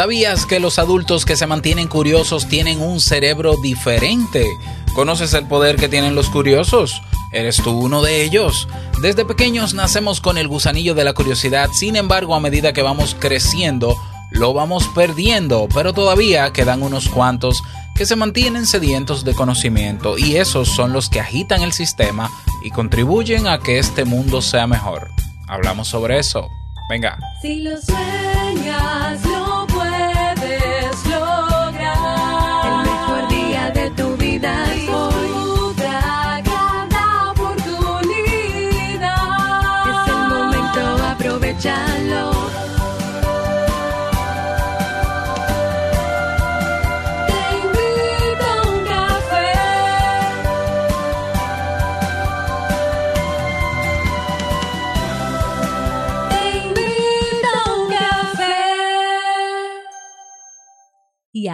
¿Sabías 0.00 0.46
que 0.46 0.60
los 0.60 0.78
adultos 0.78 1.26
que 1.26 1.36
se 1.36 1.46
mantienen 1.46 1.86
curiosos 1.86 2.48
tienen 2.48 2.80
un 2.80 3.00
cerebro 3.00 3.56
diferente? 3.62 4.46
¿Conoces 4.94 5.34
el 5.34 5.46
poder 5.46 5.76
que 5.76 5.90
tienen 5.90 6.14
los 6.14 6.30
curiosos? 6.30 7.02
¿Eres 7.32 7.56
tú 7.56 7.72
uno 7.72 8.00
de 8.00 8.24
ellos? 8.24 8.66
Desde 9.02 9.26
pequeños 9.26 9.74
nacemos 9.74 10.22
con 10.22 10.38
el 10.38 10.48
gusanillo 10.48 10.94
de 10.94 11.04
la 11.04 11.12
curiosidad, 11.12 11.68
sin 11.74 11.96
embargo 11.96 12.34
a 12.34 12.40
medida 12.40 12.72
que 12.72 12.80
vamos 12.80 13.14
creciendo, 13.20 13.94
lo 14.30 14.54
vamos 14.54 14.88
perdiendo, 14.94 15.68
pero 15.74 15.92
todavía 15.92 16.50
quedan 16.54 16.82
unos 16.82 17.10
cuantos 17.10 17.62
que 17.94 18.06
se 18.06 18.16
mantienen 18.16 18.64
sedientos 18.64 19.22
de 19.22 19.34
conocimiento 19.34 20.16
y 20.16 20.36
esos 20.36 20.68
son 20.68 20.94
los 20.94 21.10
que 21.10 21.20
agitan 21.20 21.60
el 21.60 21.74
sistema 21.74 22.30
y 22.64 22.70
contribuyen 22.70 23.46
a 23.46 23.58
que 23.58 23.78
este 23.78 24.06
mundo 24.06 24.40
sea 24.40 24.66
mejor. 24.66 25.10
Hablamos 25.46 25.88
sobre 25.88 26.18
eso. 26.18 26.48
Venga. 26.88 27.18
Si 27.42 27.60
lo 27.60 27.70
sueñas, 27.80 29.20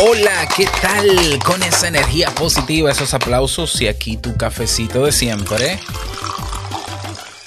Hola, 0.00 0.48
¿qué 0.56 0.64
tal? 0.80 1.40
Con 1.44 1.60
esa 1.64 1.88
energía 1.88 2.30
positiva, 2.30 2.92
esos 2.92 3.14
aplausos 3.14 3.80
y 3.80 3.88
aquí 3.88 4.16
tu 4.16 4.36
cafecito 4.36 5.04
de 5.04 5.10
siempre. 5.10 5.80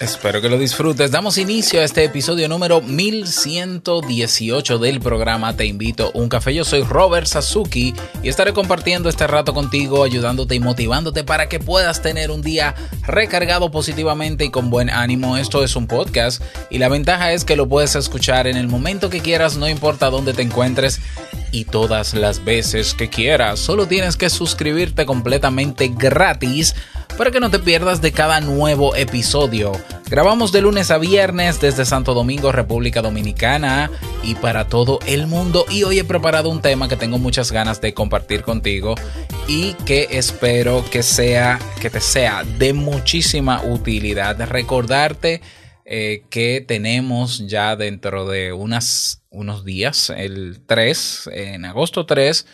Espero 0.02 0.42
que 0.42 0.50
lo 0.50 0.58
disfrutes. 0.58 1.12
Damos 1.12 1.38
inicio 1.38 1.80
a 1.80 1.84
este 1.84 2.04
episodio 2.04 2.50
número 2.50 2.82
1118 2.82 4.80
del 4.80 5.00
programa 5.00 5.56
Te 5.56 5.68
invito 5.68 6.08
a 6.08 6.18
un 6.18 6.28
café. 6.28 6.56
Yo 6.56 6.66
soy 6.66 6.82
Robert 6.82 7.28
Sasuki 7.28 7.94
y 8.24 8.28
estaré 8.28 8.52
compartiendo 8.52 9.10
este 9.10 9.28
rato 9.28 9.54
contigo, 9.54 10.04
ayudándote 10.04 10.56
y 10.56 10.60
motivándote 10.60 11.24
para 11.24 11.48
que 11.50 11.60
puedas 11.60 12.02
tener 12.02 12.32
un 12.32 12.42
día 12.42 12.74
recargado 13.06 13.70
positivamente 13.70 14.44
y 14.46 14.50
con 14.50 14.72
buen 14.72 14.90
ánimo. 14.90 15.38
Esto 15.38 15.64
es 15.64 15.76
un 15.76 15.86
podcast 15.86 16.42
y 16.72 16.80
la 16.80 16.90
ventaja 16.90 17.32
es 17.32 17.46
que 17.46 17.56
lo 17.56 17.70
puedes 17.70 17.96
escuchar 17.96 18.48
en 18.48 18.58
el 18.58 18.68
momento 18.68 19.12
que 19.12 19.20
quieras, 19.22 19.58
no 19.58 19.70
importa 19.70 20.10
dónde 20.10 20.34
te 20.34 20.42
encuentres 20.42 21.00
y 21.52 21.66
todas 21.66 22.16
las 22.16 22.44
veces 22.44 22.96
que 22.96 23.10
quieras. 23.10 23.60
Solo 23.60 23.86
tienes 23.86 24.18
que 24.18 24.32
suscribirte 24.32 25.06
completamente 25.06 25.92
gratis 25.96 26.74
para 27.18 27.32
que 27.32 27.40
no 27.40 27.50
te 27.50 27.60
pierdas 27.60 28.02
de 28.02 28.12
cada 28.12 28.42
nuevo 28.42 28.96
episodio. 28.96 29.72
Grabamos 30.10 30.52
de 30.52 30.62
lunes 30.62 30.92
a 30.92 30.98
viernes 30.98 31.62
desde 31.62 31.86
Santo 31.86 32.14
Domingo, 32.14 32.52
República 32.52 33.02
Dominicana 33.02 33.90
y 34.24 34.36
para 34.36 34.68
todo 34.68 35.00
el 35.06 35.28
mundo. 35.28 35.66
Y 35.70 35.84
hoy 35.84 36.00
he 36.00 36.04
preparado 36.04 36.50
un 36.50 36.62
tema 36.62 36.90
que 36.90 36.98
tengo 36.98 37.18
muchas 37.18 37.52
ganas 37.52 37.80
de 37.80 37.94
compartir 37.94 38.42
contigo 38.42 38.96
y 39.48 39.74
que 39.86 40.08
espero 40.12 40.84
que 40.92 41.04
sea 41.04 41.60
que 41.80 41.90
te 41.90 42.02
sea 42.02 42.44
de 42.44 42.74
muchísima 42.74 43.64
utilidad. 43.64 44.38
Recordarte 44.50 45.42
eh, 45.86 46.24
que 46.30 46.64
tenemos 46.66 47.48
ya 47.48 47.76
dentro 47.76 48.28
de 48.28 48.54
unas, 48.54 49.24
unos 49.30 49.66
días, 49.66 50.10
el 50.10 50.62
3, 50.66 51.30
en 51.34 51.66
agosto 51.66 52.06
3, 52.06 52.46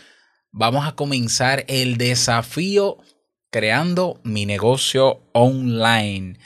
vamos 0.50 0.86
a 0.86 0.92
comenzar 0.92 1.64
el 1.68 1.98
desafío 1.98 2.98
creando 3.50 4.20
mi 4.24 4.46
negocio 4.46 5.22
online 5.32 6.38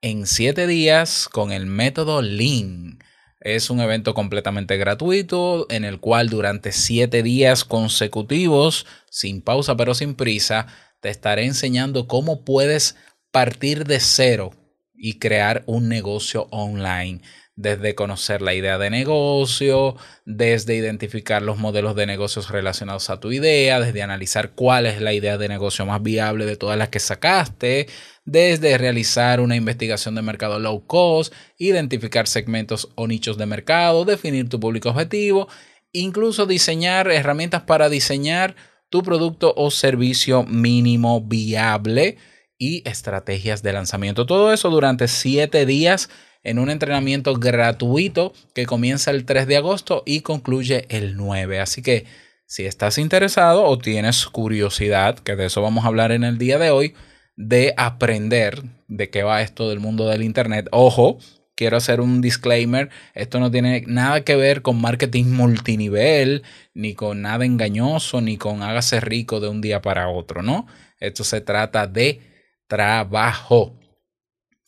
en 0.00 0.26
7 0.26 0.66
días 0.66 1.28
con 1.30 1.52
el 1.52 1.66
método 1.66 2.22
Lean. 2.22 2.98
Es 3.40 3.70
un 3.70 3.80
evento 3.80 4.14
completamente 4.14 4.76
gratuito 4.76 5.66
en 5.70 5.84
el 5.84 5.98
cual 5.98 6.28
durante 6.28 6.72
7 6.72 7.22
días 7.22 7.64
consecutivos, 7.64 8.86
sin 9.10 9.42
pausa 9.42 9.76
pero 9.76 9.94
sin 9.94 10.14
prisa, 10.14 10.66
te 11.00 11.08
estaré 11.08 11.46
enseñando 11.46 12.06
cómo 12.06 12.44
puedes 12.44 12.96
partir 13.32 13.84
de 13.86 13.98
cero 13.98 14.50
y 14.94 15.18
crear 15.18 15.64
un 15.66 15.88
negocio 15.88 16.46
online. 16.50 17.22
Desde 17.54 17.94
conocer 17.94 18.40
la 18.40 18.54
idea 18.54 18.78
de 18.78 18.88
negocio, 18.88 19.96
desde 20.24 20.74
identificar 20.74 21.42
los 21.42 21.58
modelos 21.58 21.94
de 21.94 22.06
negocios 22.06 22.48
relacionados 22.48 23.10
a 23.10 23.20
tu 23.20 23.30
idea, 23.30 23.78
desde 23.78 24.02
analizar 24.02 24.52
cuál 24.52 24.86
es 24.86 25.02
la 25.02 25.12
idea 25.12 25.36
de 25.36 25.48
negocio 25.48 25.84
más 25.84 26.02
viable 26.02 26.46
de 26.46 26.56
todas 26.56 26.78
las 26.78 26.88
que 26.88 26.98
sacaste, 26.98 27.88
desde 28.24 28.78
realizar 28.78 29.40
una 29.40 29.56
investigación 29.56 30.14
de 30.14 30.22
mercado 30.22 30.58
low 30.58 30.86
cost, 30.86 31.34
identificar 31.58 32.26
segmentos 32.26 32.88
o 32.94 33.06
nichos 33.06 33.36
de 33.36 33.44
mercado, 33.44 34.06
definir 34.06 34.48
tu 34.48 34.58
público 34.58 34.88
objetivo, 34.88 35.48
incluso 35.92 36.46
diseñar 36.46 37.10
herramientas 37.10 37.62
para 37.62 37.90
diseñar 37.90 38.56
tu 38.88 39.02
producto 39.02 39.52
o 39.56 39.70
servicio 39.70 40.44
mínimo 40.44 41.20
viable 41.20 42.16
y 42.58 42.88
estrategias 42.88 43.62
de 43.62 43.72
lanzamiento. 43.72 44.24
Todo 44.24 44.52
eso 44.52 44.70
durante 44.70 45.08
siete 45.08 45.66
días 45.66 46.08
en 46.42 46.58
un 46.58 46.70
entrenamiento 46.70 47.34
gratuito 47.34 48.32
que 48.54 48.66
comienza 48.66 49.10
el 49.10 49.24
3 49.24 49.46
de 49.46 49.56
agosto 49.56 50.02
y 50.06 50.20
concluye 50.20 50.86
el 50.88 51.16
9. 51.16 51.60
Así 51.60 51.82
que 51.82 52.04
si 52.46 52.66
estás 52.66 52.98
interesado 52.98 53.64
o 53.64 53.78
tienes 53.78 54.26
curiosidad, 54.26 55.18
que 55.18 55.36
de 55.36 55.46
eso 55.46 55.62
vamos 55.62 55.84
a 55.84 55.88
hablar 55.88 56.12
en 56.12 56.24
el 56.24 56.38
día 56.38 56.58
de 56.58 56.70
hoy, 56.70 56.94
de 57.36 57.72
aprender 57.76 58.62
de 58.88 59.08
qué 59.08 59.22
va 59.22 59.42
esto 59.42 59.70
del 59.70 59.80
mundo 59.80 60.06
del 60.06 60.22
Internet, 60.22 60.68
ojo, 60.70 61.18
quiero 61.54 61.76
hacer 61.76 62.00
un 62.00 62.20
disclaimer, 62.20 62.90
esto 63.14 63.40
no 63.40 63.50
tiene 63.50 63.84
nada 63.86 64.22
que 64.22 64.36
ver 64.36 64.62
con 64.62 64.80
marketing 64.80 65.26
multinivel, 65.26 66.42
ni 66.74 66.94
con 66.94 67.22
nada 67.22 67.44
engañoso, 67.44 68.20
ni 68.20 68.36
con 68.36 68.62
hágase 68.62 69.00
rico 69.00 69.40
de 69.40 69.48
un 69.48 69.60
día 69.60 69.80
para 69.80 70.08
otro, 70.08 70.42
¿no? 70.42 70.66
Esto 70.98 71.24
se 71.24 71.40
trata 71.40 71.86
de 71.86 72.20
trabajo. 72.66 73.78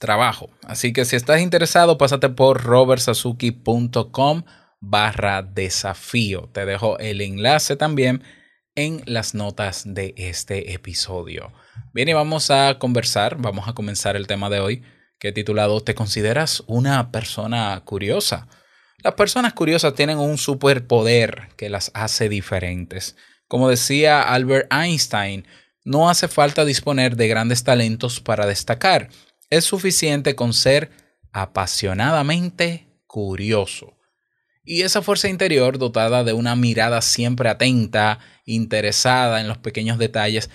Trabajo. 0.04 0.50
Así 0.64 0.92
que 0.92 1.06
si 1.06 1.16
estás 1.16 1.40
interesado, 1.40 1.96
pásate 1.96 2.28
por 2.28 2.62
robertsazuki.com 2.62 4.42
barra 4.78 5.40
desafío. 5.40 6.50
Te 6.52 6.66
dejo 6.66 6.98
el 6.98 7.22
enlace 7.22 7.76
también 7.76 8.22
en 8.74 9.02
las 9.06 9.34
notas 9.34 9.82
de 9.86 10.12
este 10.18 10.74
episodio. 10.74 11.54
Bien, 11.94 12.06
y 12.10 12.12
vamos 12.12 12.50
a 12.50 12.78
conversar, 12.78 13.38
vamos 13.38 13.66
a 13.66 13.72
comenzar 13.72 14.14
el 14.14 14.26
tema 14.26 14.50
de 14.50 14.60
hoy 14.60 14.82
que 15.18 15.32
titulado 15.32 15.80
¿Te 15.80 15.94
consideras 15.94 16.62
una 16.66 17.10
persona 17.10 17.80
curiosa? 17.86 18.46
Las 19.02 19.14
personas 19.14 19.54
curiosas 19.54 19.94
tienen 19.94 20.18
un 20.18 20.36
superpoder 20.36 21.48
que 21.56 21.70
las 21.70 21.90
hace 21.94 22.28
diferentes. 22.28 23.16
Como 23.48 23.70
decía 23.70 24.20
Albert 24.20 24.70
Einstein, 24.70 25.46
no 25.82 26.10
hace 26.10 26.28
falta 26.28 26.66
disponer 26.66 27.16
de 27.16 27.26
grandes 27.26 27.64
talentos 27.64 28.20
para 28.20 28.44
destacar. 28.44 29.08
Es 29.50 29.64
suficiente 29.64 30.34
con 30.34 30.52
ser 30.52 30.90
apasionadamente 31.32 32.88
curioso. 33.06 33.96
Y 34.64 34.82
esa 34.82 35.02
fuerza 35.02 35.28
interior, 35.28 35.78
dotada 35.78 36.24
de 36.24 36.32
una 36.32 36.56
mirada 36.56 37.02
siempre 37.02 37.50
atenta, 37.50 38.18
interesada 38.46 39.40
en 39.40 39.48
los 39.48 39.58
pequeños 39.58 39.98
detalles 39.98 40.48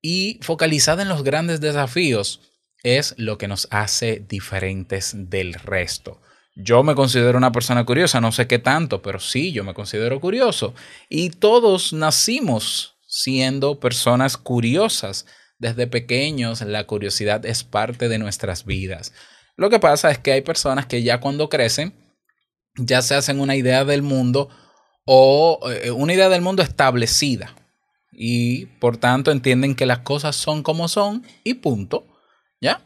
y 0.00 0.38
focalizada 0.42 1.02
en 1.02 1.08
los 1.08 1.24
grandes 1.24 1.60
desafíos, 1.60 2.40
es 2.84 3.14
lo 3.18 3.38
que 3.38 3.48
nos 3.48 3.66
hace 3.70 4.24
diferentes 4.28 5.12
del 5.16 5.54
resto. 5.54 6.20
Yo 6.54 6.82
me 6.82 6.94
considero 6.94 7.36
una 7.36 7.52
persona 7.52 7.84
curiosa, 7.84 8.20
no 8.20 8.32
sé 8.32 8.46
qué 8.46 8.58
tanto, 8.58 9.02
pero 9.02 9.18
sí, 9.18 9.52
yo 9.52 9.64
me 9.64 9.74
considero 9.74 10.20
curioso. 10.20 10.74
Y 11.08 11.30
todos 11.30 11.92
nacimos 11.92 12.96
siendo 13.06 13.80
personas 13.80 14.36
curiosas. 14.36 15.26
Desde 15.58 15.86
pequeños 15.86 16.60
la 16.60 16.84
curiosidad 16.84 17.46
es 17.46 17.64
parte 17.64 18.08
de 18.08 18.18
nuestras 18.18 18.64
vidas. 18.64 19.12
Lo 19.56 19.70
que 19.70 19.80
pasa 19.80 20.10
es 20.10 20.18
que 20.18 20.32
hay 20.32 20.42
personas 20.42 20.86
que 20.86 21.02
ya 21.02 21.20
cuando 21.20 21.48
crecen, 21.48 21.94
ya 22.76 23.00
se 23.02 23.14
hacen 23.14 23.40
una 23.40 23.56
idea 23.56 23.84
del 23.84 24.02
mundo 24.02 24.50
o 25.06 25.60
eh, 25.70 25.90
una 25.90 26.12
idea 26.12 26.28
del 26.28 26.42
mundo 26.42 26.62
establecida. 26.62 27.54
Y 28.12 28.66
por 28.66 28.96
tanto 28.98 29.30
entienden 29.30 29.74
que 29.74 29.86
las 29.86 30.00
cosas 30.00 30.36
son 30.36 30.62
como 30.62 30.88
son 30.88 31.24
y 31.44 31.54
punto. 31.54 32.06
¿Ya? 32.60 32.82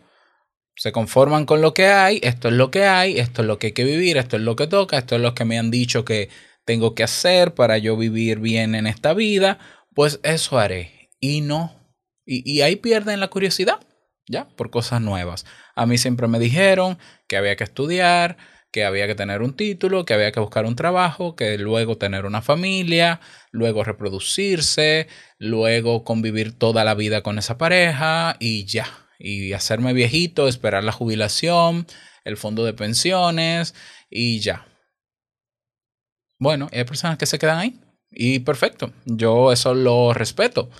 Se 0.76 0.92
conforman 0.92 1.46
con 1.46 1.60
lo 1.60 1.74
que 1.74 1.86
hay, 1.86 2.20
esto 2.22 2.48
es 2.48 2.54
lo 2.54 2.70
que 2.70 2.84
hay, 2.84 3.18
esto 3.18 3.42
es 3.42 3.48
lo 3.48 3.58
que 3.58 3.68
hay 3.68 3.72
que 3.72 3.84
vivir, 3.84 4.16
esto 4.16 4.36
es 4.36 4.42
lo 4.42 4.56
que 4.56 4.66
toca, 4.66 4.98
esto 4.98 5.16
es 5.16 5.20
lo 5.20 5.34
que 5.34 5.44
me 5.44 5.58
han 5.58 5.70
dicho 5.70 6.04
que 6.04 6.28
tengo 6.64 6.94
que 6.94 7.02
hacer 7.02 7.54
para 7.54 7.78
yo 7.78 7.96
vivir 7.96 8.38
bien 8.38 8.74
en 8.74 8.86
esta 8.86 9.12
vida, 9.12 9.58
pues 9.94 10.20
eso 10.22 10.58
haré. 10.58 11.10
Y 11.20 11.40
no. 11.40 11.79
Y, 12.24 12.60
ahí 12.60 12.76
pierden 12.76 13.20
la 13.20 13.28
curiosidad, 13.28 13.80
¿ya? 14.28 14.48
Por 14.48 14.70
cosas 14.70 15.00
nuevas. 15.00 15.46
A 15.74 15.86
mí 15.86 15.98
siempre 15.98 16.28
me 16.28 16.38
dijeron 16.38 16.98
que 17.26 17.36
había 17.36 17.56
que 17.56 17.64
estudiar, 17.64 18.36
que 18.70 18.84
había 18.84 19.06
que 19.06 19.14
tener 19.14 19.42
un 19.42 19.54
título, 19.54 20.04
que 20.04 20.14
había 20.14 20.30
que 20.30 20.40
buscar 20.40 20.64
un 20.64 20.76
trabajo, 20.76 21.34
que 21.34 21.58
luego 21.58 21.98
tener 21.98 22.26
una 22.26 22.42
familia, 22.42 23.20
luego 23.50 23.82
reproducirse, 23.82 25.08
luego 25.38 26.04
convivir 26.04 26.56
toda 26.56 26.84
la 26.84 26.94
vida 26.94 27.22
con 27.22 27.38
esa 27.38 27.58
pareja 27.58 28.36
y 28.38 28.64
ya. 28.66 28.86
Y 29.18 29.52
hacerme 29.52 29.92
viejito, 29.92 30.48
esperar 30.48 30.84
la 30.84 30.92
jubilación, 30.92 31.86
el 32.24 32.36
fondo 32.36 32.64
de 32.64 32.74
pensiones 32.74 33.74
y 34.08 34.40
ya. 34.40 34.66
Bueno, 36.38 36.68
hay 36.72 36.84
personas 36.84 37.18
que 37.18 37.26
se 37.26 37.38
quedan 37.38 37.58
ahí 37.58 37.80
y 38.10 38.40
perfecto, 38.40 38.92
yo 39.04 39.52
eso 39.52 39.74
lo 39.74 40.12
respeto. 40.14 40.70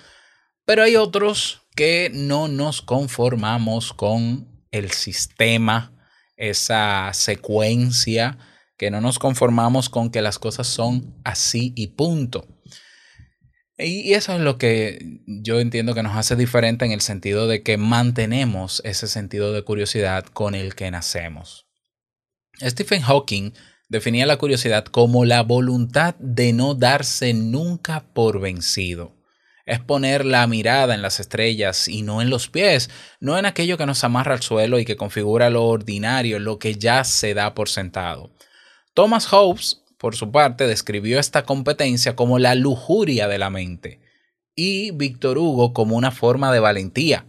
Pero 0.71 0.85
hay 0.85 0.95
otros 0.95 1.63
que 1.75 2.13
no 2.15 2.47
nos 2.47 2.81
conformamos 2.81 3.93
con 3.93 4.47
el 4.71 4.93
sistema, 4.93 5.93
esa 6.37 7.13
secuencia, 7.13 8.39
que 8.77 8.93
no 8.93 9.01
nos 9.01 9.19
conformamos 9.19 9.89
con 9.89 10.13
que 10.13 10.23
las 10.23 10.39
cosas 10.39 10.69
son 10.69 11.21
así 11.25 11.73
y 11.75 11.89
punto. 11.89 12.47
Y 13.79 14.13
eso 14.13 14.33
es 14.33 14.43
lo 14.43 14.59
que 14.59 15.23
yo 15.27 15.59
entiendo 15.59 15.93
que 15.93 16.05
nos 16.05 16.15
hace 16.15 16.37
diferente 16.37 16.85
en 16.85 16.93
el 16.93 17.01
sentido 17.01 17.49
de 17.49 17.65
que 17.65 17.77
mantenemos 17.77 18.81
ese 18.85 19.09
sentido 19.09 19.53
de 19.53 19.65
curiosidad 19.65 20.25
con 20.25 20.55
el 20.55 20.77
que 20.77 20.89
nacemos. 20.93 21.67
Stephen 22.61 23.03
Hawking 23.03 23.55
definía 23.89 24.25
la 24.25 24.37
curiosidad 24.37 24.85
como 24.85 25.25
la 25.25 25.43
voluntad 25.43 26.15
de 26.21 26.53
no 26.53 26.77
darse 26.77 27.35
nunca 27.35 28.05
por 28.15 28.39
vencido. 28.39 29.20
Es 29.71 29.79
poner 29.79 30.25
la 30.25 30.45
mirada 30.49 30.97
en 30.97 31.03
las 31.03 31.21
estrellas 31.21 31.87
y 31.87 32.03
no 32.03 32.21
en 32.21 32.29
los 32.29 32.49
pies, 32.49 32.91
no 33.21 33.39
en 33.39 33.47
aquello 33.47 33.79
que 33.79 33.87
nos 33.87 34.03
amarra 34.03 34.35
al 34.35 34.43
suelo 34.43 34.81
y 34.81 34.85
que 34.85 34.97
configura 34.97 35.49
lo 35.49 35.65
ordinario, 35.65 36.41
lo 36.41 36.59
que 36.59 36.75
ya 36.75 37.05
se 37.05 37.35
da 37.35 37.55
por 37.55 37.69
sentado. 37.69 38.33
Thomas 38.95 39.27
Hobbes, 39.33 39.83
por 39.97 40.17
su 40.17 40.33
parte, 40.33 40.67
describió 40.67 41.21
esta 41.21 41.45
competencia 41.45 42.17
como 42.17 42.41
la 42.41 42.57
lujuria 42.57 43.29
de 43.29 43.39
la 43.39 43.49
mente 43.49 44.01
y 44.57 44.91
Víctor 44.91 45.39
Hugo 45.39 45.73
como 45.73 45.95
una 45.95 46.11
forma 46.11 46.53
de 46.53 46.59
valentía. 46.59 47.27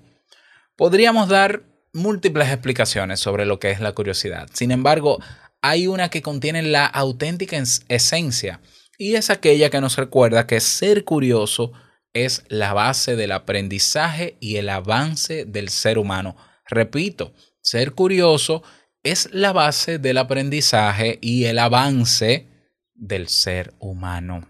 Podríamos 0.76 1.30
dar 1.30 1.62
múltiples 1.94 2.50
explicaciones 2.50 3.20
sobre 3.20 3.46
lo 3.46 3.60
que 3.60 3.70
es 3.70 3.82
la 3.82 3.92
curiosidad. 3.92 4.50
Sin 4.54 4.72
embargo, 4.72 5.20
hay 5.62 5.86
una 5.86 6.10
que 6.10 6.24
contiene 6.24 6.64
la 6.64 6.88
auténtica 6.88 7.58
es- 7.58 7.86
esencia 7.88 8.62
y 8.98 9.14
es 9.14 9.30
aquella 9.30 9.70
que 9.70 9.80
nos 9.80 9.96
recuerda 9.98 10.48
que 10.48 10.60
ser 10.60 11.04
curioso 11.04 11.72
es 12.14 12.44
la 12.50 12.74
base 12.74 13.16
del 13.16 13.32
aprendizaje 13.32 14.38
y 14.40 14.58
el 14.58 14.70
avance 14.70 15.46
del 15.46 15.70
ser 15.70 15.98
humano. 15.98 16.36
Repito, 16.66 17.34
ser 17.62 17.94
curioso 17.94 18.64
es 19.04 19.30
la 19.32 19.52
base 19.52 19.98
del 19.98 20.18
aprendizaje 20.18 21.20
y 21.22 21.46
el 21.46 21.60
avance 21.60 22.48
del 22.94 23.28
ser 23.28 23.74
humano. 23.80 24.48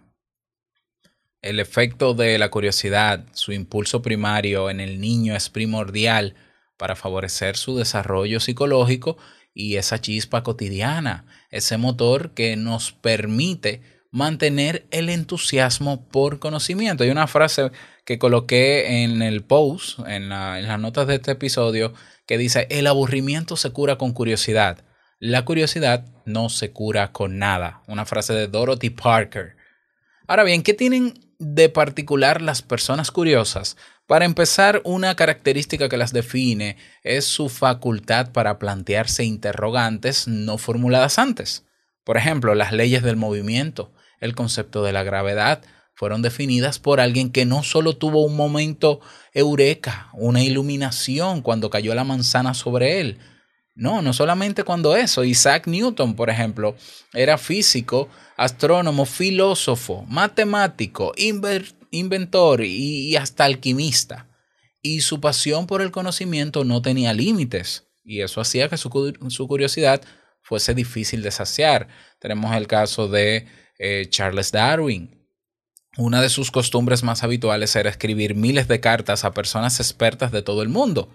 El 1.41 1.59
efecto 1.59 2.13
de 2.13 2.37
la 2.37 2.51
curiosidad, 2.51 3.25
su 3.33 3.51
impulso 3.51 4.01
primario 4.01 4.69
en 4.69 4.79
el 4.79 4.99
niño 4.99 5.35
es 5.35 5.49
primordial 5.49 6.35
para 6.77 6.95
favorecer 6.95 7.57
su 7.57 7.77
desarrollo 7.77 8.39
psicológico 8.39 9.17
y 9.53 9.77
esa 9.77 9.99
chispa 9.99 10.43
cotidiana, 10.43 11.25
ese 11.49 11.77
motor 11.77 12.33
que 12.33 12.55
nos 12.55 12.91
permite 12.91 13.81
mantener 14.11 14.85
el 14.91 15.09
entusiasmo 15.09 16.05
por 16.09 16.39
conocimiento. 16.39 17.03
Hay 17.03 17.09
una 17.09 17.27
frase 17.27 17.71
que 18.05 18.19
coloqué 18.19 19.03
en 19.03 19.21
el 19.21 19.43
post, 19.43 19.99
en, 20.07 20.29
la- 20.29 20.59
en 20.59 20.67
las 20.67 20.79
notas 20.79 21.07
de 21.07 21.15
este 21.15 21.31
episodio, 21.31 21.93
que 22.27 22.37
dice, 22.37 22.67
el 22.69 22.87
aburrimiento 22.87 23.55
se 23.57 23.71
cura 23.71 23.97
con 23.97 24.11
curiosidad. 24.13 24.83
La 25.19 25.45
curiosidad 25.45 26.05
no 26.25 26.49
se 26.49 26.71
cura 26.71 27.11
con 27.11 27.37
nada. 27.39 27.83
Una 27.87 28.05
frase 28.05 28.33
de 28.33 28.47
Dorothy 28.47 28.89
Parker. 28.89 29.55
Ahora 30.27 30.43
bien, 30.43 30.63
¿qué 30.63 30.73
tienen 30.73 31.13
de 31.39 31.69
particular 31.69 32.41
las 32.41 32.61
personas 32.61 33.11
curiosas? 33.11 33.77
Para 34.07 34.25
empezar, 34.25 34.81
una 34.83 35.15
característica 35.15 35.87
que 35.89 35.97
las 35.97 36.11
define 36.11 36.75
es 37.03 37.25
su 37.25 37.49
facultad 37.49 38.31
para 38.31 38.59
plantearse 38.59 39.23
interrogantes 39.23 40.27
no 40.27 40.57
formuladas 40.57 41.17
antes. 41.17 41.65
Por 42.03 42.17
ejemplo, 42.17 42.55
las 42.55 42.71
leyes 42.73 43.03
del 43.03 43.15
movimiento, 43.15 43.93
el 44.21 44.35
concepto 44.35 44.83
de 44.83 44.93
la 44.93 45.03
gravedad, 45.03 45.61
fueron 45.93 46.21
definidas 46.21 46.79
por 46.79 46.99
alguien 46.99 47.29
que 47.29 47.45
no 47.45 47.63
solo 47.63 47.97
tuvo 47.97 48.23
un 48.23 48.35
momento 48.35 49.01
eureka, 49.33 50.09
una 50.13 50.41
iluminación 50.41 51.41
cuando 51.41 51.69
cayó 51.69 51.93
la 51.93 52.03
manzana 52.03 52.53
sobre 52.53 53.01
él. 53.01 53.19
No, 53.75 54.01
no 54.01 54.13
solamente 54.13 54.63
cuando 54.63 54.95
eso. 54.95 55.23
Isaac 55.23 55.67
Newton, 55.67 56.15
por 56.15 56.29
ejemplo, 56.29 56.75
era 57.13 57.37
físico, 57.37 58.09
astrónomo, 58.35 59.05
filósofo, 59.05 60.05
matemático, 60.07 61.13
inventor 61.91 62.63
y, 62.63 63.15
hasta 63.15 63.45
alquimista. 63.45 64.27
Y 64.81 65.01
su 65.01 65.21
pasión 65.21 65.67
por 65.67 65.81
el 65.81 65.91
conocimiento 65.91 66.63
no 66.63 66.81
tenía 66.81 67.13
límites. 67.13 67.87
Y 68.03 68.21
eso 68.21 68.41
hacía 68.41 68.67
que 68.67 68.77
su 68.77 68.89
curiosidad 69.47 70.01
fuese 70.41 70.73
difícil 70.73 71.21
de 71.21 71.31
saciar. 71.31 71.87
Tenemos 72.19 72.55
el 72.55 72.67
caso 72.67 73.07
de 73.07 73.47
eh, 73.81 74.07
Charles 74.09 74.51
Darwin. 74.51 75.17
Una 75.97 76.21
de 76.21 76.29
sus 76.29 76.51
costumbres 76.51 77.03
más 77.03 77.23
habituales 77.23 77.75
era 77.75 77.89
escribir 77.89 78.35
miles 78.35 78.67
de 78.67 78.79
cartas 78.79 79.25
a 79.25 79.33
personas 79.33 79.79
expertas 79.79 80.31
de 80.31 80.43
todo 80.43 80.61
el 80.61 80.69
mundo. 80.69 81.09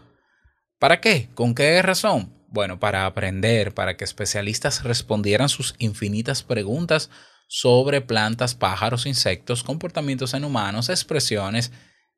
¿Para 0.81 1.01
qué? 1.01 1.31
¿Con 1.35 1.55
qué 1.55 1.81
razón? 1.81 2.35
Bueno, 2.49 2.81
para 2.81 3.07
aprender, 3.07 3.73
para 3.73 3.97
que 3.97 4.05
especialistas 4.05 4.83
respondieran 4.83 5.49
sus 5.49 5.76
infinitas 5.79 6.43
preguntas 6.43 7.09
sobre 7.49 8.00
plantas, 8.00 8.57
pájaros, 8.57 9.07
insectos, 9.07 9.62
comportamientos 9.62 10.35
en 10.35 10.45
humanos, 10.45 10.88
expresiones 10.88 11.71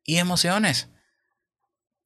y 0.03 0.17
emociones. 0.17 0.89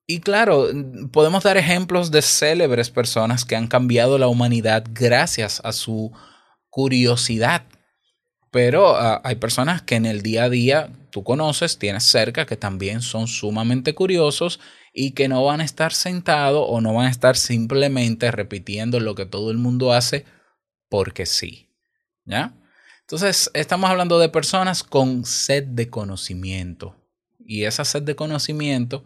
Y 0.06 0.20
claro, 0.20 0.68
podemos 1.14 1.44
dar 1.44 1.56
ejemplos 1.56 2.12
de 2.12 2.22
célebres 2.22 2.90
personas 2.90 3.46
que 3.46 3.56
han 3.56 3.68
cambiado 3.68 4.18
la 4.18 4.28
humanidad 4.28 4.84
gracias 4.90 5.62
a 5.64 5.72
su 5.72 6.12
curiosidad. 6.70 7.64
Pero 8.54 8.94
uh, 8.94 9.20
hay 9.24 9.36
personas 9.38 9.82
que 9.82 9.96
en 9.96 10.06
el 10.06 10.22
día 10.22 10.44
a 10.44 10.50
día 10.50 10.92
tú 11.10 11.24
conoces, 11.24 11.80
tienes 11.80 12.04
cerca, 12.04 12.46
que 12.46 12.56
también 12.56 13.02
son 13.02 13.28
sumamente 13.28 13.96
curiosos 13.96 14.60
y 14.94 15.12
que 15.12 15.28
no 15.28 15.44
van 15.44 15.60
a 15.60 15.66
estar 15.66 15.92
sentados 15.92 16.64
o 16.70 16.80
no 16.80 16.94
van 16.94 17.08
a 17.08 17.10
estar 17.10 17.36
simplemente 17.36 18.30
repitiendo 18.30 19.00
lo 19.00 19.16
que 19.16 19.26
todo 19.26 19.50
el 19.50 19.58
mundo 19.58 19.92
hace 19.92 20.26
porque 20.88 21.26
sí. 21.26 21.72
¿Ya? 22.26 22.54
Entonces, 23.02 23.50
estamos 23.56 23.90
hablando 23.90 24.20
de 24.20 24.30
personas 24.30 24.84
con 24.84 25.26
sed 25.26 25.64
de 25.64 25.90
conocimiento. 25.90 26.96
Y 27.40 27.64
esa 27.64 27.86
sed 27.86 28.04
de 28.04 28.16
conocimiento 28.16 29.04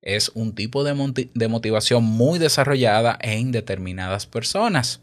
es 0.00 0.30
un 0.34 0.54
tipo 0.54 0.84
de, 0.84 0.94
moti- 0.94 1.30
de 1.34 1.48
motivación 1.48 2.02
muy 2.02 2.38
desarrollada 2.38 3.18
en 3.20 3.52
determinadas 3.52 4.26
personas. 4.26 5.02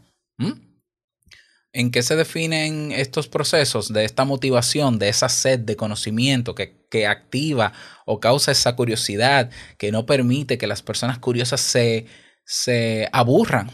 ¿En 1.76 1.90
qué 1.90 2.04
se 2.04 2.14
definen 2.14 2.92
estos 2.92 3.26
procesos 3.26 3.92
de 3.92 4.04
esta 4.04 4.24
motivación, 4.24 5.00
de 5.00 5.08
esa 5.08 5.28
sed 5.28 5.58
de 5.58 5.74
conocimiento 5.74 6.54
que, 6.54 6.86
que 6.88 7.08
activa 7.08 7.72
o 8.06 8.20
causa 8.20 8.52
esa 8.52 8.76
curiosidad 8.76 9.50
que 9.76 9.90
no 9.90 10.06
permite 10.06 10.56
que 10.56 10.68
las 10.68 10.82
personas 10.82 11.18
curiosas 11.18 11.60
se, 11.60 12.06
se 12.44 13.08
aburran? 13.12 13.72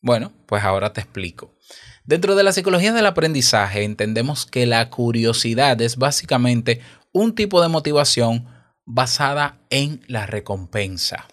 Bueno, 0.00 0.32
pues 0.46 0.62
ahora 0.62 0.92
te 0.92 1.00
explico. 1.00 1.52
Dentro 2.04 2.36
de 2.36 2.44
la 2.44 2.52
psicología 2.52 2.92
del 2.92 3.06
aprendizaje 3.06 3.82
entendemos 3.82 4.46
que 4.46 4.64
la 4.64 4.88
curiosidad 4.88 5.82
es 5.82 5.96
básicamente 5.96 6.82
un 7.12 7.34
tipo 7.34 7.60
de 7.60 7.68
motivación 7.68 8.46
basada 8.84 9.58
en 9.70 10.04
la 10.06 10.26
recompensa, 10.26 11.26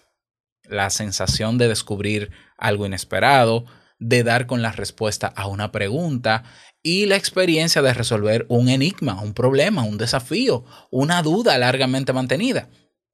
la 0.64 0.90
sensación 0.90 1.58
de 1.58 1.68
descubrir 1.68 2.32
algo 2.58 2.86
inesperado, 2.86 3.66
de 4.02 4.24
dar 4.24 4.46
con 4.46 4.62
la 4.62 4.72
respuesta 4.72 5.28
a 5.28 5.46
una 5.46 5.70
pregunta 5.70 6.42
y 6.82 7.06
la 7.06 7.16
experiencia 7.16 7.82
de 7.82 7.94
resolver 7.94 8.44
un 8.48 8.68
enigma, 8.68 9.20
un 9.22 9.32
problema, 9.32 9.84
un 9.84 9.96
desafío, 9.96 10.64
una 10.90 11.22
duda 11.22 11.56
largamente 11.56 12.12
mantenida. 12.12 12.68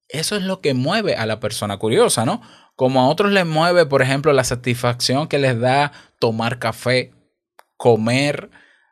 Eso 0.09 0.37
es 0.37 0.43
lo 0.43 0.63
que 0.63 0.73
mueve 0.73 1.15
a 1.15 1.27
la 1.27 1.41
persona 1.41 1.77
curiosa, 1.77 2.25
¿no? 2.25 2.41
Como 2.75 3.01
a 3.01 3.09
otros 3.09 3.31
les 3.33 3.45
mueve, 3.45 3.85
por 3.85 4.01
ejemplo, 4.01 4.33
la 4.33 4.45
satisfacción 4.45 5.29
que 5.29 5.39
les 5.39 5.61
da 5.61 5.93
tomar 6.19 6.59
café, 6.59 7.13
comer, 7.77 8.49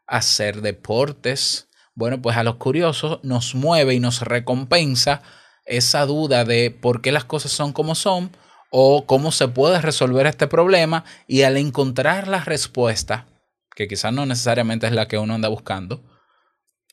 hacer 0.07 0.61
deportes. 0.61 1.69
Bueno, 1.95 2.21
pues 2.21 2.37
a 2.37 2.45
los 2.45 2.57
curiosos 2.57 3.21
nos 3.23 3.55
mueve 3.55 3.95
y 3.95 4.01
nos 4.01 4.21
recompensa 4.21 5.23
esa 5.65 6.05
duda 6.05 6.45
de 6.45 6.71
por 6.71 7.01
qué 7.01 7.11
las 7.11 7.25
cosas 7.25 7.53
son 7.53 7.73
como 7.73 7.95
son 7.95 8.31
o 8.71 9.07
cómo 9.07 9.33
se 9.33 9.49
puede 9.49 9.81
resolver 9.81 10.27
este 10.27 10.47
problema 10.47 11.05
y 11.27 11.43
al 11.43 11.57
encontrar 11.57 12.29
la 12.29 12.45
respuesta, 12.45 13.27
que 13.75 13.89
quizás 13.89 14.13
no 14.13 14.27
necesariamente 14.27 14.87
es 14.87 14.93
la 14.93 15.09
que 15.09 15.19
uno 15.19 15.35
anda 15.35 15.49
buscando, 15.49 16.03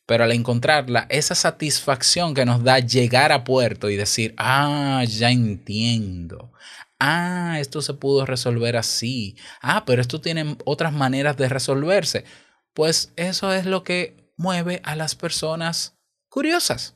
pero 0.06 0.26
al 0.26 0.32
encontrarla, 0.34 1.08
esa 1.10 1.34
satisfacción 1.34 2.34
que 2.34 2.46
nos 2.46 2.64
da 2.64 2.80
llegar 2.80 3.32
a 3.32 3.44
puerto 3.44 3.90
y 3.90 3.96
decir, 3.96 4.34
ah, 4.38 5.04
ya 5.08 5.32
entiendo. 5.32 6.52
Ah, 7.00 7.58
esto 7.60 7.82
se 7.82 7.94
pudo 7.94 8.26
resolver 8.26 8.76
así. 8.78 9.38
Ah, 9.62 9.84
pero 9.86 10.02
esto 10.02 10.22
tiene 10.22 10.58
otras 10.66 10.94
maneras 10.94 11.38
de 11.38 11.50
resolverse. 11.50 12.26
Pues 12.74 13.14
eso 13.16 13.54
es 13.54 13.66
lo 13.66 13.84
que 13.84 14.32
mueve 14.38 14.82
a 14.84 14.96
las 14.96 15.16
personas 15.16 15.98
curiosas. 16.30 16.96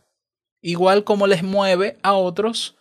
Igual 0.61 1.03
como 1.03 1.27
les 1.27 1.43
mueve 1.43 1.97
a 2.03 2.13
otros 2.13 2.76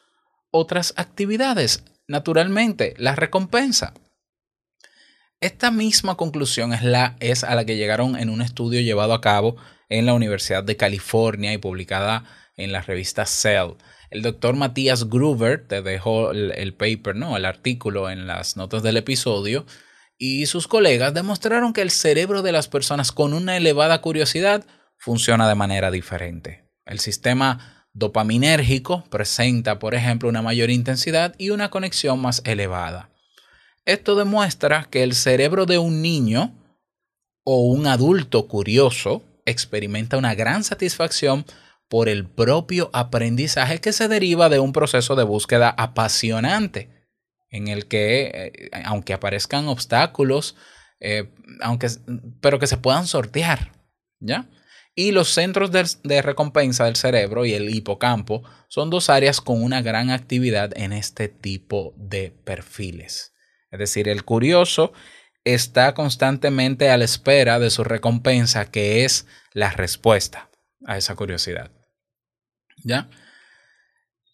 otras 0.50 0.94
actividades. 0.96 1.84
Naturalmente, 2.08 2.94
la 2.98 3.14
recompensa. 3.14 3.94
Esta 5.40 5.70
misma 5.70 6.16
conclusión 6.16 6.72
es, 6.72 6.82
la, 6.82 7.16
es 7.20 7.44
a 7.44 7.54
la 7.54 7.64
que 7.64 7.76
llegaron 7.76 8.16
en 8.16 8.30
un 8.30 8.40
estudio 8.40 8.80
llevado 8.80 9.12
a 9.12 9.20
cabo 9.20 9.56
en 9.88 10.06
la 10.06 10.14
Universidad 10.14 10.64
de 10.64 10.76
California 10.76 11.52
y 11.52 11.58
publicada 11.58 12.24
en 12.56 12.72
la 12.72 12.80
revista 12.80 13.26
Cell. 13.26 13.72
El 14.10 14.22
doctor 14.22 14.56
Matías 14.56 15.10
Gruber 15.10 15.66
te 15.66 15.82
dejó 15.82 16.30
el, 16.30 16.52
el, 16.52 16.74
paper, 16.74 17.16
¿no? 17.16 17.36
el 17.36 17.44
artículo 17.44 18.08
en 18.08 18.26
las 18.26 18.56
notas 18.56 18.82
del 18.82 18.96
episodio, 18.96 19.66
y 20.18 20.46
sus 20.46 20.68
colegas 20.68 21.12
demostraron 21.12 21.72
que 21.72 21.82
el 21.82 21.90
cerebro 21.90 22.40
de 22.42 22.52
las 22.52 22.68
personas 22.68 23.12
con 23.12 23.34
una 23.34 23.56
elevada 23.56 24.00
curiosidad 24.00 24.64
funciona 24.96 25.48
de 25.48 25.54
manera 25.54 25.90
diferente. 25.90 26.64
El 26.86 27.00
sistema 27.00 27.75
dopaminérgico 27.96 29.04
presenta, 29.08 29.78
por 29.78 29.94
ejemplo, 29.94 30.28
una 30.28 30.42
mayor 30.42 30.70
intensidad 30.70 31.34
y 31.38 31.50
una 31.50 31.70
conexión 31.70 32.20
más 32.20 32.42
elevada. 32.44 33.08
Esto 33.86 34.16
demuestra 34.16 34.86
que 34.90 35.02
el 35.02 35.14
cerebro 35.14 35.64
de 35.64 35.78
un 35.78 36.02
niño 36.02 36.52
o 37.42 37.62
un 37.62 37.86
adulto 37.86 38.48
curioso 38.48 39.22
experimenta 39.46 40.18
una 40.18 40.34
gran 40.34 40.62
satisfacción 40.62 41.46
por 41.88 42.08
el 42.08 42.26
propio 42.26 42.90
aprendizaje 42.92 43.80
que 43.80 43.92
se 43.92 44.08
deriva 44.08 44.48
de 44.50 44.58
un 44.58 44.72
proceso 44.72 45.14
de 45.16 45.24
búsqueda 45.24 45.70
apasionante, 45.70 46.90
en 47.48 47.68
el 47.68 47.86
que, 47.86 48.30
eh, 48.34 48.70
aunque 48.84 49.14
aparezcan 49.14 49.68
obstáculos, 49.68 50.56
eh, 51.00 51.32
aunque, 51.62 51.88
pero 52.40 52.58
que 52.58 52.66
se 52.66 52.76
puedan 52.76 53.06
sortear, 53.06 53.72
¿ya? 54.18 54.50
Y 54.98 55.12
los 55.12 55.28
centros 55.28 55.70
de, 55.70 56.22
recompensa 56.22 56.86
del 56.86 56.96
cerebro 56.96 57.44
y 57.44 57.52
el 57.52 57.68
hipocampo 57.74 58.42
son 58.66 58.88
dos 58.88 59.10
áreas 59.10 59.42
con 59.42 59.62
una 59.62 59.82
gran 59.82 60.10
actividad 60.10 60.72
en 60.74 60.94
este 60.94 61.28
tipo 61.28 61.92
de 61.98 62.34
perfiles. 62.44 63.34
Es 63.70 63.78
decir, 63.78 64.08
el 64.08 64.24
curioso 64.24 64.94
está 65.44 65.92
constantemente 65.92 66.88
a 66.88 66.96
la 66.96 67.04
espera 67.04 67.58
de 67.58 67.68
su 67.68 67.84
recompensa, 67.84 68.70
que 68.70 69.04
es 69.04 69.26
la 69.52 69.70
respuesta 69.70 70.50
a 70.86 70.96
esa 70.96 71.14
curiosidad. 71.14 71.70
¿Ya? 72.82 73.10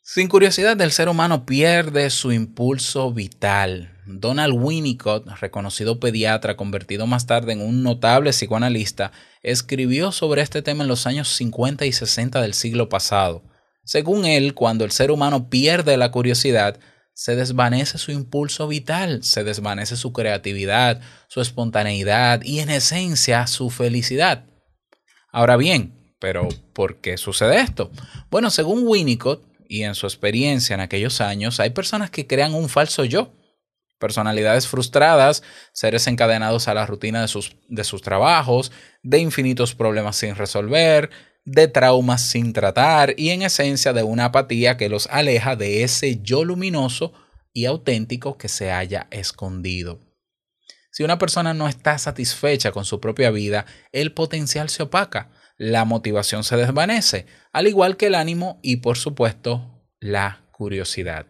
Sin 0.00 0.28
curiosidad, 0.28 0.81
el 0.81 0.92
ser 0.92 1.09
humano 1.09 1.45
pierde 1.45 2.09
su 2.11 2.31
impulso 2.31 3.12
vital. 3.12 3.92
Donald 4.06 4.54
Winnicott, 4.56 5.28
reconocido 5.40 6.00
pediatra 6.00 6.56
convertido 6.56 7.06
más 7.06 7.26
tarde 7.26 7.52
en 7.52 7.61
un 7.61 7.82
notable 7.82 8.30
psicoanalista, 8.30 9.12
escribió 9.42 10.11
sobre 10.12 10.42
este 10.42 10.62
tema 10.62 10.82
en 10.82 10.88
los 10.88 11.06
años 11.06 11.28
50 11.28 11.87
y 11.87 11.92
60 11.92 12.40
del 12.40 12.54
siglo 12.54 12.88
pasado. 12.88 13.44
Según 13.85 14.25
él, 14.25 14.54
cuando 14.54 14.85
el 14.85 14.90
ser 14.90 15.11
humano 15.11 15.49
pierde 15.49 15.97
la 15.97 16.11
curiosidad, 16.11 16.78
se 17.14 17.37
desvanece 17.37 17.99
su 17.99 18.11
impulso 18.11 18.66
vital, 18.66 19.23
se 19.23 19.44
desvanece 19.44 19.97
su 19.97 20.12
creatividad, 20.12 21.00
su 21.28 21.40
espontaneidad 21.40 22.42
y 22.42 22.61
en 22.61 22.71
esencia 22.71 23.47
su 23.47 23.71
felicidad. 23.71 24.47
Ahora 25.30 25.56
bien, 25.56 26.14
pero 26.18 26.49
¿por 26.73 27.00
qué 27.00 27.16
sucede 27.18 27.61
esto? 27.61 27.90
Bueno, 28.30 28.50
según 28.50 28.87
Winnicott 28.87 29.44
y 29.68 29.82
en 29.82 29.94
su 29.94 30.06
experiencia 30.06 30.75
en 30.75 30.80
aquellos 30.80 31.21
años, 31.21 31.61
hay 31.61 31.71
personas 31.71 32.11
que 32.11 32.26
crean 32.26 32.54
un 32.54 32.68
falso 32.68 33.04
yo, 33.04 33.32
personalidades 34.02 34.66
frustradas, 34.66 35.44
seres 35.73 36.09
encadenados 36.09 36.66
a 36.66 36.75
la 36.75 36.87
rutina 36.87 37.21
de 37.21 37.28
sus, 37.28 37.54
de 37.68 37.85
sus 37.85 38.02
trabajos, 38.02 38.73
de 39.04 39.21
infinitos 39.21 39.76
problemas 39.76 40.16
sin 40.16 40.35
resolver, 40.35 41.11
de 41.44 41.68
traumas 41.68 42.26
sin 42.26 42.52
tratar 42.52 43.14
y 43.16 43.30
en 43.30 43.42
esencia 43.42 43.92
de 43.92 44.02
una 44.02 44.26
apatía 44.26 44.76
que 44.76 44.88
los 44.88 45.06
aleja 45.06 45.54
de 45.54 45.85
ese 45.85 46.21
yo 46.21 46.44
luminoso 46.44 47.12
y 47.52 47.66
auténtico 47.66 48.38
que 48.38 48.49
se 48.49 48.73
haya 48.73 49.06
escondido. 49.12 50.00
Si 50.90 51.04
una 51.04 51.18
persona 51.18 51.54
no 51.54 51.68
está 51.68 51.97
satisfecha 51.97 52.73
con 52.73 52.85
su 52.85 53.00
propia 53.00 53.30
vida, 53.30 53.66
el 53.92 54.12
potencial 54.12 54.68
se 54.68 54.82
opaca, 54.82 55.30
la 55.56 55.85
motivación 55.85 56.42
se 56.42 56.56
desvanece, 56.56 57.26
al 57.52 57.68
igual 57.68 57.97
que 57.97 58.06
el 58.06 58.16
ánimo 58.16 58.59
y 58.62 58.78
por 58.78 58.99
supuesto 58.99 59.87
la 60.00 60.40
curiosidad. 60.50 61.26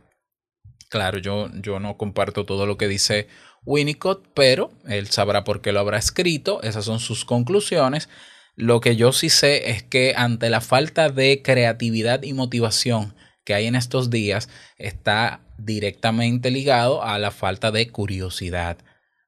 Claro, 0.93 1.17
yo, 1.17 1.49
yo 1.55 1.81
no 1.81 1.97
comparto 1.97 2.45
todo 2.45 2.67
lo 2.67 2.77
que 2.77 2.87
dice 2.87 3.27
Winnicott, 3.65 4.29
pero 4.35 4.73
él 4.87 5.09
sabrá 5.09 5.43
por 5.43 5.63
qué 5.63 5.73
lo 5.73 5.81
habrá 5.81 5.97
escrito, 5.97 6.63
esas 6.63 6.85
son 6.85 7.01
sus 7.01 7.25
conclusiones, 7.25 8.11
lo 8.57 8.83
que 8.83 8.95
yo 8.95 9.13
sí 9.13 9.31
sé 9.31 9.71
es 9.71 9.83
que 9.83 10.13
ante 10.15 10.51
la 10.51 10.61
falta 10.61 11.09
de 11.09 11.41
creatividad 11.41 12.23
y 12.25 12.35
motivación 12.35 13.15
que 13.43 13.55
hay 13.55 13.69
en 13.69 13.75
estos 13.75 14.11
días, 14.11 14.51
está 14.77 15.41
directamente 15.57 16.51
ligado 16.51 17.03
a 17.03 17.19
la 17.19 17.31
falta 17.31 17.71
de 17.71 17.89
curiosidad. 17.89 18.77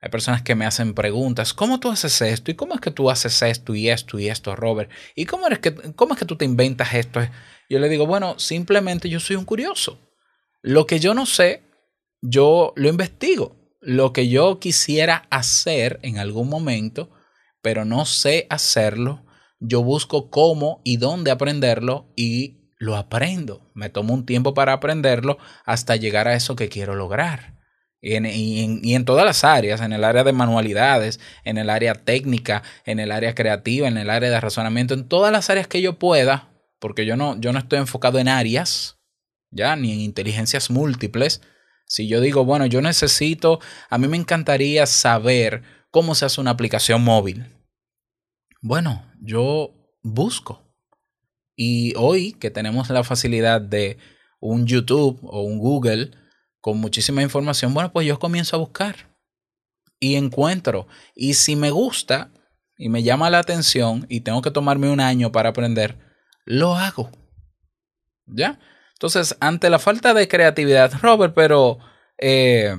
Hay 0.02 0.10
personas 0.10 0.42
que 0.42 0.54
me 0.54 0.66
hacen 0.66 0.92
preguntas, 0.92 1.54
¿cómo 1.54 1.80
tú 1.80 1.90
haces 1.90 2.20
esto? 2.20 2.50
¿Y 2.50 2.56
cómo 2.56 2.74
es 2.74 2.80
que 2.82 2.90
tú 2.90 3.08
haces 3.08 3.40
esto 3.40 3.74
y 3.74 3.88
esto 3.88 4.18
y 4.18 4.28
esto, 4.28 4.54
Robert? 4.54 4.90
¿Y 5.14 5.24
cómo, 5.24 5.46
eres 5.46 5.60
que, 5.60 5.72
cómo 5.94 6.12
es 6.12 6.18
que 6.20 6.26
tú 6.26 6.36
te 6.36 6.44
inventas 6.44 6.92
esto? 6.92 7.26
Yo 7.70 7.78
le 7.78 7.88
digo, 7.88 8.06
bueno, 8.06 8.38
simplemente 8.38 9.08
yo 9.08 9.18
soy 9.18 9.36
un 9.36 9.46
curioso. 9.46 9.98
Lo 10.66 10.86
que 10.86 10.98
yo 10.98 11.12
no 11.12 11.26
sé, 11.26 11.62
yo 12.22 12.72
lo 12.74 12.88
investigo. 12.88 13.54
Lo 13.82 14.14
que 14.14 14.30
yo 14.30 14.60
quisiera 14.60 15.26
hacer 15.28 16.00
en 16.00 16.16
algún 16.16 16.48
momento, 16.48 17.10
pero 17.60 17.84
no 17.84 18.06
sé 18.06 18.46
hacerlo, 18.48 19.26
yo 19.60 19.82
busco 19.82 20.30
cómo 20.30 20.80
y 20.82 20.96
dónde 20.96 21.30
aprenderlo 21.30 22.10
y 22.16 22.72
lo 22.78 22.96
aprendo. 22.96 23.70
Me 23.74 23.90
tomo 23.90 24.14
un 24.14 24.24
tiempo 24.24 24.54
para 24.54 24.72
aprenderlo 24.72 25.36
hasta 25.66 25.96
llegar 25.96 26.28
a 26.28 26.34
eso 26.34 26.56
que 26.56 26.70
quiero 26.70 26.94
lograr. 26.94 27.58
Y 28.00 28.14
en, 28.94 29.04
todas 29.04 29.26
las 29.26 29.44
áreas, 29.44 29.82
en 29.82 29.92
el 29.92 30.02
área 30.02 30.24
de 30.24 30.32
manualidades, 30.32 31.20
en 31.44 31.58
el 31.58 31.68
área 31.68 31.92
técnica, 31.92 32.62
en 32.86 33.00
el 33.00 33.12
área 33.12 33.34
creativa, 33.34 33.86
en 33.86 33.98
el 33.98 34.08
área 34.08 34.30
de 34.30 34.40
razonamiento, 34.40 34.94
en 34.94 35.08
todas 35.08 35.30
las 35.30 35.50
áreas 35.50 35.66
que 35.66 35.82
yo 35.82 35.98
pueda, 35.98 36.54
porque 36.78 37.04
yo 37.04 37.18
no, 37.18 37.38
yo 37.38 37.52
no 37.52 37.58
estoy 37.58 37.80
enfocado 37.80 38.18
en 38.18 38.28
áreas, 38.28 38.93
ya, 39.54 39.76
ni 39.76 39.92
en 39.92 40.00
inteligencias 40.00 40.70
múltiples. 40.70 41.40
Si 41.86 42.08
yo 42.08 42.20
digo, 42.20 42.44
bueno, 42.44 42.66
yo 42.66 42.80
necesito, 42.80 43.60
a 43.88 43.98
mí 43.98 44.08
me 44.08 44.16
encantaría 44.16 44.86
saber 44.86 45.62
cómo 45.90 46.14
se 46.14 46.24
hace 46.24 46.40
una 46.40 46.50
aplicación 46.50 47.02
móvil. 47.02 47.46
Bueno, 48.60 49.10
yo 49.20 49.74
busco. 50.02 50.62
Y 51.56 51.94
hoy 51.96 52.32
que 52.32 52.50
tenemos 52.50 52.90
la 52.90 53.04
facilidad 53.04 53.60
de 53.60 53.98
un 54.40 54.66
YouTube 54.66 55.20
o 55.22 55.42
un 55.42 55.58
Google 55.58 56.10
con 56.60 56.78
muchísima 56.78 57.22
información, 57.22 57.74
bueno, 57.74 57.92
pues 57.92 58.06
yo 58.06 58.18
comienzo 58.18 58.56
a 58.56 58.58
buscar 58.58 59.14
y 60.00 60.16
encuentro. 60.16 60.86
Y 61.14 61.34
si 61.34 61.56
me 61.56 61.70
gusta 61.70 62.32
y 62.76 62.88
me 62.88 63.02
llama 63.02 63.30
la 63.30 63.38
atención 63.38 64.06
y 64.08 64.20
tengo 64.20 64.42
que 64.42 64.50
tomarme 64.50 64.90
un 64.90 65.00
año 65.00 65.30
para 65.30 65.50
aprender, 65.50 65.98
lo 66.44 66.74
hago. 66.74 67.10
¿Ya? 68.26 68.58
Entonces, 68.94 69.36
ante 69.40 69.70
la 69.70 69.78
falta 69.78 70.14
de 70.14 70.28
creatividad, 70.28 70.92
Robert, 71.02 71.34
pero 71.34 71.78
eh, 72.18 72.76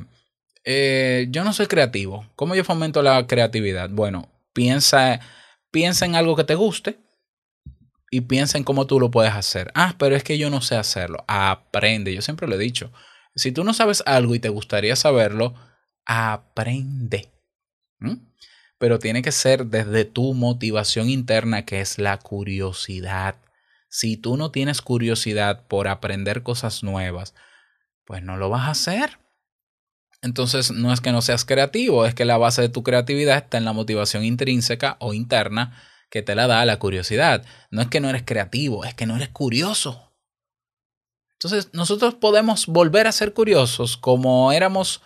eh, 0.64 1.28
yo 1.30 1.44
no 1.44 1.54
soy 1.54 1.68
creativo. 1.68 2.28
¿Cómo 2.36 2.56
yo 2.56 2.64
fomento 2.64 3.02
la 3.02 3.28
creatividad? 3.28 3.90
Bueno, 3.90 4.30
piensa, 4.54 5.20
piensa 5.72 6.06
en 6.06 6.16
algo 6.16 6.36
que 6.36 6.44
te 6.44 6.56
guste 6.56 7.00
y 8.10 8.22
piensa 8.22 8.58
en 8.58 8.64
cómo 8.64 8.88
tú 8.88 9.00
lo 9.00 9.12
puedes 9.12 9.34
hacer. 9.34 9.72
Ah, 9.76 9.96
pero 10.00 10.16
es 10.16 10.24
que 10.24 10.38
yo 10.38 10.50
no 10.50 10.62
sé 10.62 10.76
hacerlo. 10.76 11.24
Aprende. 11.28 12.14
Yo 12.14 12.22
siempre 12.22 12.48
lo 12.48 12.56
he 12.56 12.60
dicho. 12.60 12.92
Si 13.36 13.52
tú 13.52 13.64
no 13.64 13.74
sabes 13.74 14.02
algo 14.06 14.34
y 14.34 14.40
te 14.40 14.50
gustaría 14.50 14.96
saberlo, 14.96 15.54
aprende. 16.06 17.32
Pero 18.78 19.00
tiene 19.00 19.22
que 19.22 19.32
ser 19.32 19.66
desde 19.68 20.06
tu 20.06 20.34
motivación 20.34 21.10
interna, 21.10 21.66
que 21.66 21.82
es 21.82 21.98
la 21.98 22.18
curiosidad. 22.18 23.36
Si 23.96 24.18
tú 24.18 24.36
no 24.36 24.52
tienes 24.52 24.82
curiosidad 24.82 25.68
por 25.70 25.88
aprender 25.88 26.44
cosas 26.44 26.84
nuevas, 26.84 27.34
pues 28.04 28.22
no 28.22 28.36
lo 28.36 28.50
vas 28.50 28.68
a 28.68 28.72
hacer. 28.72 29.20
entonces 30.22 30.72
no 30.72 30.92
es 30.92 31.00
que 31.00 31.14
no 31.14 31.22
seas 31.22 31.46
creativo, 31.46 32.06
es 32.06 32.14
que 32.14 32.26
la 32.26 32.38
base 32.38 32.62
de 32.62 32.68
tu 32.68 32.84
creatividad 32.84 33.38
está 33.38 33.58
en 33.58 33.64
la 33.64 33.72
motivación 33.72 34.26
intrínseca 34.26 34.98
o 35.00 35.14
interna 35.14 35.82
que 36.10 36.22
te 36.22 36.36
la 36.36 36.46
da 36.46 36.66
la 36.66 36.78
curiosidad. 36.78 37.46
No 37.72 37.82
es 37.82 37.88
que 37.88 38.02
no 38.02 38.10
eres 38.10 38.24
creativo, 38.26 38.84
es 38.84 38.94
que 38.96 39.06
no 39.06 39.16
eres 39.16 39.30
curioso. 39.30 40.14
Entonces 41.40 41.70
nosotros 41.72 42.16
podemos 42.16 42.68
volver 42.68 43.08
a 43.08 43.14
ser 43.14 43.34
curiosos 43.34 43.96
como 43.96 44.52
éramos 44.52 45.02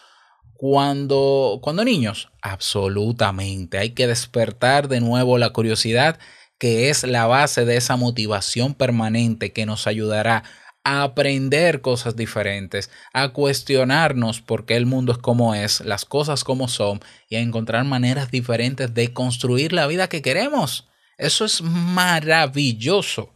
cuando, 0.56 1.60
cuando 1.62 1.86
niños. 1.86 2.32
Absolutamente. 2.42 3.78
Hay 3.78 3.92
que 3.92 4.08
despertar 4.08 4.88
de 4.88 5.00
nuevo 5.00 5.38
la 5.38 5.52
curiosidad 5.52 6.18
que 6.60 6.90
es 6.90 7.04
la 7.04 7.26
base 7.26 7.66
de 7.66 7.78
esa 7.78 7.96
motivación 7.96 8.76
permanente 8.76 9.52
que 9.54 9.66
nos 9.66 9.88
ayudará 9.88 10.44
a 10.84 11.04
aprender 11.04 11.82
cosas 11.82 12.16
diferentes, 12.16 12.90
a 13.14 13.30
cuestionarnos 13.30 14.42
por 14.42 14.66
qué 14.66 14.76
el 14.76 14.86
mundo 14.86 15.12
es 15.14 15.18
como 15.18 15.56
es, 15.56 15.82
las 15.82 16.06
cosas 16.06 16.44
como 16.44 16.68
son 16.68 17.00
y 17.30 17.36
a 17.36 17.40
encontrar 17.40 17.86
maneras 17.86 18.32
diferentes 18.32 18.94
de 18.94 19.14
construir 19.14 19.74
la 19.74 19.88
vida 19.88 20.10
que 20.10 20.22
queremos. 20.22 20.88
Eso 21.18 21.46
es 21.46 21.62
maravilloso, 21.62 23.34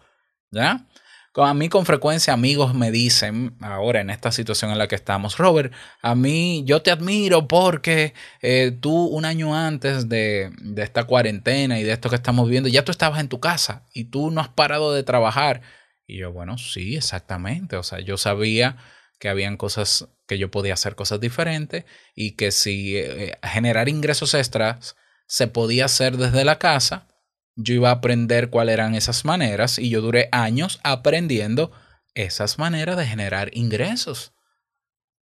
¿ya? 0.51 0.87
A 1.35 1.53
mí 1.55 1.67
con 1.67 1.85
frecuencia 1.85 2.33
amigos 2.33 2.75
me 2.75 2.91
dicen, 2.91 3.57
ahora 3.59 4.01
en 4.01 4.11
esta 4.11 4.31
situación 4.31 4.69
en 4.71 4.77
la 4.77 4.87
que 4.87 4.95
estamos, 4.95 5.37
Robert, 5.37 5.73
a 6.01 6.13
mí 6.13 6.63
yo 6.65 6.83
te 6.83 6.91
admiro 6.91 7.47
porque 7.47 8.13
eh, 8.41 8.71
tú 8.79 9.05
un 9.07 9.25
año 9.25 9.55
antes 9.55 10.09
de, 10.09 10.51
de 10.61 10.83
esta 10.83 11.05
cuarentena 11.05 11.79
y 11.79 11.83
de 11.83 11.91
esto 11.91 12.09
que 12.09 12.17
estamos 12.17 12.47
viendo, 12.49 12.69
ya 12.69 12.85
tú 12.85 12.91
estabas 12.91 13.19
en 13.19 13.29
tu 13.29 13.39
casa 13.39 13.83
y 13.93 14.05
tú 14.05 14.29
no 14.29 14.41
has 14.41 14.49
parado 14.49 14.93
de 14.93 15.01
trabajar. 15.01 15.61
Y 16.05 16.19
yo, 16.19 16.31
bueno, 16.31 16.57
sí, 16.59 16.95
exactamente. 16.95 17.77
O 17.77 17.83
sea, 17.83 17.99
yo 17.99 18.17
sabía 18.17 18.77
que 19.19 19.29
habían 19.29 19.57
cosas 19.57 20.09
que 20.27 20.37
yo 20.37 20.51
podía 20.51 20.73
hacer 20.73 20.95
cosas 20.95 21.19
diferentes 21.19 21.85
y 22.13 22.31
que 22.31 22.51
si 22.51 22.97
eh, 22.97 23.37
generar 23.41 23.89
ingresos 23.89 24.33
extras 24.33 24.95
se 25.27 25.47
podía 25.47 25.85
hacer 25.85 26.17
desde 26.17 26.45
la 26.45 26.59
casa, 26.59 27.07
yo 27.55 27.73
iba 27.73 27.89
a 27.89 27.93
aprender 27.93 28.49
cuáles 28.49 28.73
eran 28.73 28.95
esas 28.95 29.25
maneras 29.25 29.79
y 29.79 29.89
yo 29.89 30.01
duré 30.01 30.29
años 30.31 30.79
aprendiendo 30.83 31.71
esas 32.15 32.59
maneras 32.59 32.97
de 32.97 33.05
generar 33.05 33.49
ingresos. 33.53 34.33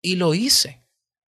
Y 0.03 0.17
lo 0.17 0.35
hice. 0.35 0.85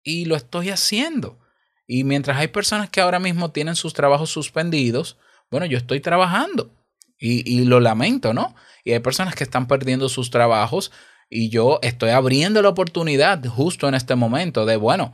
Y 0.03 0.27
lo 0.27 0.37
estoy 0.37 0.71
haciendo. 0.71 1.39
Y 1.87 2.05
mientras 2.05 2.39
hay 2.39 2.49
personas 2.49 2.91
que 2.91 3.01
ahora 3.01 3.19
mismo 3.19 3.51
tienen 3.51 3.77
sus 3.77 3.95
trabajos 3.95 4.31
suspendidos, 4.31 5.19
bueno, 5.51 5.67
yo 5.67 5.79
estoy 5.79 6.01
trabajando. 6.01 6.75
Y, 7.19 7.49
y 7.51 7.65
lo 7.65 7.81
lamento, 7.81 8.35
¿no? 8.35 8.55
Y 8.85 8.93
hay 8.93 9.01
personas 9.01 9.35
que 9.35 9.45
están 9.45 9.67
perdiendo 9.67 10.09
sus 10.09 10.31
trabajos 10.31 10.93
y 11.31 11.49
yo 11.49 11.79
estoy 11.83 12.11
abriendo 12.11 12.61
la 12.63 12.69
oportunidad 12.69 13.45
justo 13.47 13.89
en 13.89 13.95
este 13.95 14.15
momento 14.15 14.67
de, 14.67 14.77
bueno, 14.77 15.13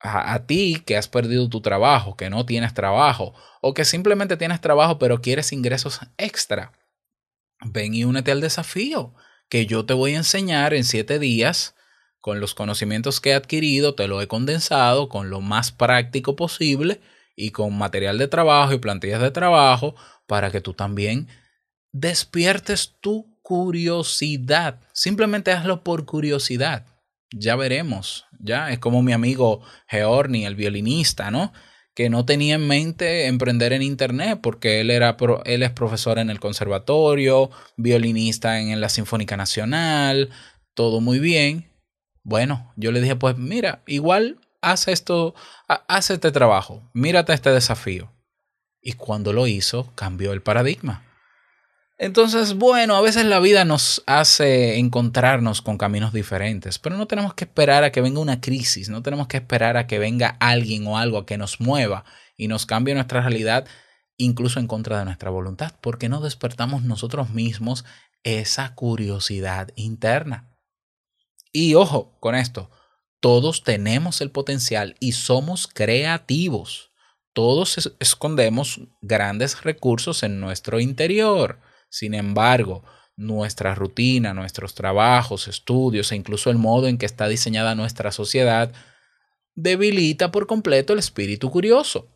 a, 0.00 0.46
ti 0.46 0.82
que 0.84 0.96
has 0.96 1.08
perdido 1.08 1.48
tu 1.48 1.60
trabajo, 1.60 2.16
que 2.16 2.28
no 2.28 2.44
tienes 2.44 2.74
trabajo, 2.74 3.34
o 3.62 3.72
que 3.72 3.84
simplemente 3.84 4.36
tienes 4.36 4.60
trabajo 4.60 4.98
pero 4.98 5.22
quieres 5.22 5.52
ingresos 5.52 6.00
extra, 6.18 6.72
ven 7.64 7.94
y 7.94 8.04
únete 8.04 8.30
al 8.30 8.40
desafío 8.40 9.14
que 9.48 9.66
yo 9.66 9.86
te 9.86 9.94
voy 9.94 10.14
a 10.14 10.18
enseñar 10.18 10.74
en 10.74 10.84
siete 10.84 11.18
días 11.18 11.74
con 12.20 12.40
los 12.40 12.54
conocimientos 12.54 13.20
que 13.20 13.30
he 13.30 13.34
adquirido, 13.34 13.94
te 13.94 14.08
lo 14.08 14.20
he 14.22 14.28
condensado 14.28 15.08
con 15.08 15.30
lo 15.30 15.40
más 15.40 15.72
práctico 15.72 16.36
posible 16.36 17.00
y 17.36 17.50
con 17.50 17.76
material 17.76 18.18
de 18.18 18.28
trabajo 18.28 18.72
y 18.72 18.78
plantillas 18.78 19.20
de 19.20 19.30
trabajo 19.30 19.94
para 20.26 20.50
que 20.50 20.60
tú 20.60 20.72
también 20.72 21.28
despiertes 21.92 22.94
tu 23.00 23.38
curiosidad. 23.42 24.80
Simplemente 24.92 25.52
hazlo 25.52 25.84
por 25.84 26.06
curiosidad. 26.06 26.86
Ya 27.36 27.56
veremos. 27.56 28.26
Ya 28.38 28.70
es 28.70 28.78
como 28.78 29.02
mi 29.02 29.12
amigo 29.12 29.62
Georni, 29.88 30.46
el 30.46 30.54
violinista, 30.54 31.30
¿no? 31.30 31.52
Que 31.94 32.08
no 32.08 32.24
tenía 32.24 32.56
en 32.56 32.66
mente 32.66 33.26
emprender 33.26 33.72
en 33.72 33.82
internet 33.82 34.38
porque 34.42 34.80
él 34.80 34.90
era 34.90 35.16
pro, 35.16 35.42
él 35.44 35.62
es 35.62 35.70
profesor 35.70 36.18
en 36.18 36.30
el 36.30 36.40
conservatorio, 36.40 37.50
violinista 37.76 38.60
en 38.60 38.80
la 38.80 38.88
Sinfónica 38.88 39.36
Nacional, 39.36 40.30
todo 40.74 41.00
muy 41.00 41.18
bien. 41.18 41.70
Bueno, 42.22 42.72
yo 42.76 42.92
le 42.92 43.00
dije, 43.00 43.16
pues 43.16 43.36
mira, 43.36 43.82
igual 43.86 44.38
haz 44.60 44.88
esto, 44.88 45.34
haz 45.68 46.10
este 46.10 46.30
trabajo, 46.30 46.88
mírate 46.94 47.32
este 47.32 47.50
desafío. 47.50 48.12
Y 48.80 48.92
cuando 48.92 49.32
lo 49.32 49.46
hizo, 49.46 49.92
cambió 49.94 50.32
el 50.32 50.42
paradigma. 50.42 51.02
Entonces, 51.96 52.54
bueno, 52.54 52.96
a 52.96 53.00
veces 53.00 53.24
la 53.24 53.38
vida 53.38 53.64
nos 53.64 54.02
hace 54.06 54.78
encontrarnos 54.78 55.62
con 55.62 55.78
caminos 55.78 56.12
diferentes, 56.12 56.80
pero 56.80 56.96
no 56.96 57.06
tenemos 57.06 57.34
que 57.34 57.44
esperar 57.44 57.84
a 57.84 57.92
que 57.92 58.00
venga 58.00 58.18
una 58.18 58.40
crisis, 58.40 58.88
no 58.88 59.02
tenemos 59.02 59.28
que 59.28 59.36
esperar 59.36 59.76
a 59.76 59.86
que 59.86 60.00
venga 60.00 60.36
alguien 60.40 60.86
o 60.88 60.98
algo 60.98 61.24
que 61.24 61.38
nos 61.38 61.60
mueva 61.60 62.04
y 62.36 62.48
nos 62.48 62.66
cambie 62.66 62.94
nuestra 62.94 63.20
realidad, 63.20 63.66
incluso 64.16 64.58
en 64.58 64.66
contra 64.66 64.98
de 64.98 65.04
nuestra 65.04 65.30
voluntad, 65.30 65.72
porque 65.80 66.08
no 66.08 66.20
despertamos 66.20 66.82
nosotros 66.82 67.30
mismos 67.30 67.84
esa 68.24 68.74
curiosidad 68.74 69.68
interna. 69.76 70.50
Y 71.52 71.74
ojo 71.74 72.16
con 72.18 72.34
esto, 72.34 72.70
todos 73.20 73.62
tenemos 73.62 74.20
el 74.20 74.32
potencial 74.32 74.96
y 74.98 75.12
somos 75.12 75.68
creativos. 75.68 76.90
Todos 77.32 77.94
escondemos 78.00 78.80
grandes 79.00 79.62
recursos 79.62 80.24
en 80.24 80.40
nuestro 80.40 80.80
interior. 80.80 81.60
Sin 81.94 82.14
embargo, 82.14 82.82
nuestra 83.14 83.76
rutina, 83.76 84.34
nuestros 84.34 84.74
trabajos, 84.74 85.46
estudios 85.46 86.10
e 86.10 86.16
incluso 86.16 86.50
el 86.50 86.58
modo 86.58 86.88
en 86.88 86.98
que 86.98 87.06
está 87.06 87.28
diseñada 87.28 87.76
nuestra 87.76 88.10
sociedad 88.10 88.72
debilita 89.54 90.32
por 90.32 90.48
completo 90.48 90.92
el 90.92 90.98
espíritu 90.98 91.52
curioso. 91.52 92.08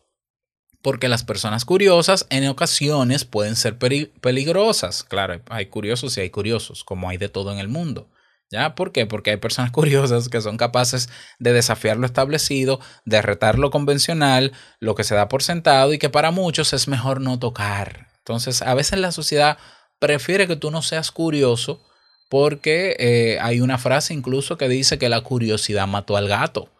Porque 0.81 1.07
las 1.07 1.23
personas 1.23 1.63
curiosas 1.63 2.27
en 2.29 2.45
ocasiones 2.49 3.23
pueden 3.23 3.55
ser 3.55 3.77
peligrosas. 3.77 5.05
Claro, 5.05 5.41
hay 5.49 5.67
curiosos 5.67 6.17
y 6.17 6.19
hay 6.19 6.29
curiosos, 6.29 6.83
como 6.83 7.07
hay 7.07 7.15
de 7.15 7.29
todo 7.29 7.53
en 7.53 7.59
el 7.59 7.69
mundo. 7.69 8.11
¿Ya? 8.51 8.75
¿Por 8.75 8.91
qué? 8.91 9.05
Porque 9.05 9.29
hay 9.29 9.37
personas 9.37 9.71
curiosas 9.79 10.27
que 10.27 10.41
son 10.41 10.57
capaces 10.57 11.07
de 11.39 11.53
desafiar 11.53 11.95
lo 11.95 12.05
establecido, 12.05 12.81
de 13.05 13.21
retar 13.21 13.57
lo 13.57 13.71
convencional, 13.71 14.51
lo 14.81 14.93
que 14.95 15.05
se 15.05 15.15
da 15.15 15.29
por 15.29 15.41
sentado 15.41 15.93
y 15.93 15.99
que 15.99 16.09
para 16.09 16.31
muchos 16.31 16.73
es 16.73 16.89
mejor 16.89 17.21
no 17.21 17.39
tocar. 17.39 18.08
Entonces, 18.19 18.61
a 18.61 18.73
veces 18.73 18.99
la 18.99 19.11
sociedad 19.11 19.57
prefiere 19.99 20.47
que 20.47 20.55
tú 20.55 20.71
no 20.71 20.81
seas 20.81 21.11
curioso 21.11 21.85
porque 22.29 22.95
eh, 22.99 23.39
hay 23.41 23.59
una 23.59 23.77
frase 23.77 24.13
incluso 24.13 24.57
que 24.57 24.69
dice 24.69 24.99
que 24.99 25.09
la 25.09 25.21
curiosidad 25.21 25.87
mató 25.87 26.15
al 26.15 26.27
gato. 26.27 26.71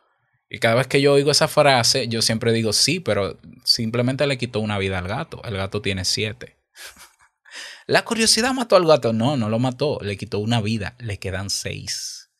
Y 0.50 0.60
cada 0.60 0.76
vez 0.76 0.88
que 0.88 1.02
yo 1.02 1.14
oigo 1.14 1.30
esa 1.32 1.48
frase, 1.48 2.08
yo 2.08 2.22
siempre 2.22 2.52
digo 2.52 2.74
sí, 2.74 3.00
pero 3.00 3.40
simplemente 3.64 4.26
le 4.26 4.38
quitó 4.38 4.60
una 4.60 4.80
vida 4.80 4.98
al 4.98 5.08
gato. 5.08 5.42
El 5.44 5.58
gato 5.58 5.82
tiene 5.82 6.06
siete. 6.06 6.58
la 7.88 8.04
curiosidad 8.04 8.54
mató 8.54 8.76
al 8.76 8.88
gato. 8.88 9.14
No, 9.14 9.38
no 9.38 9.50
lo 9.50 9.60
mató. 9.60 10.00
Le 10.02 10.18
quitó 10.18 10.40
una 10.40 10.60
vida. 10.60 10.96
Le 11.00 11.20
quedan 11.20 11.52
seis. 11.52 12.32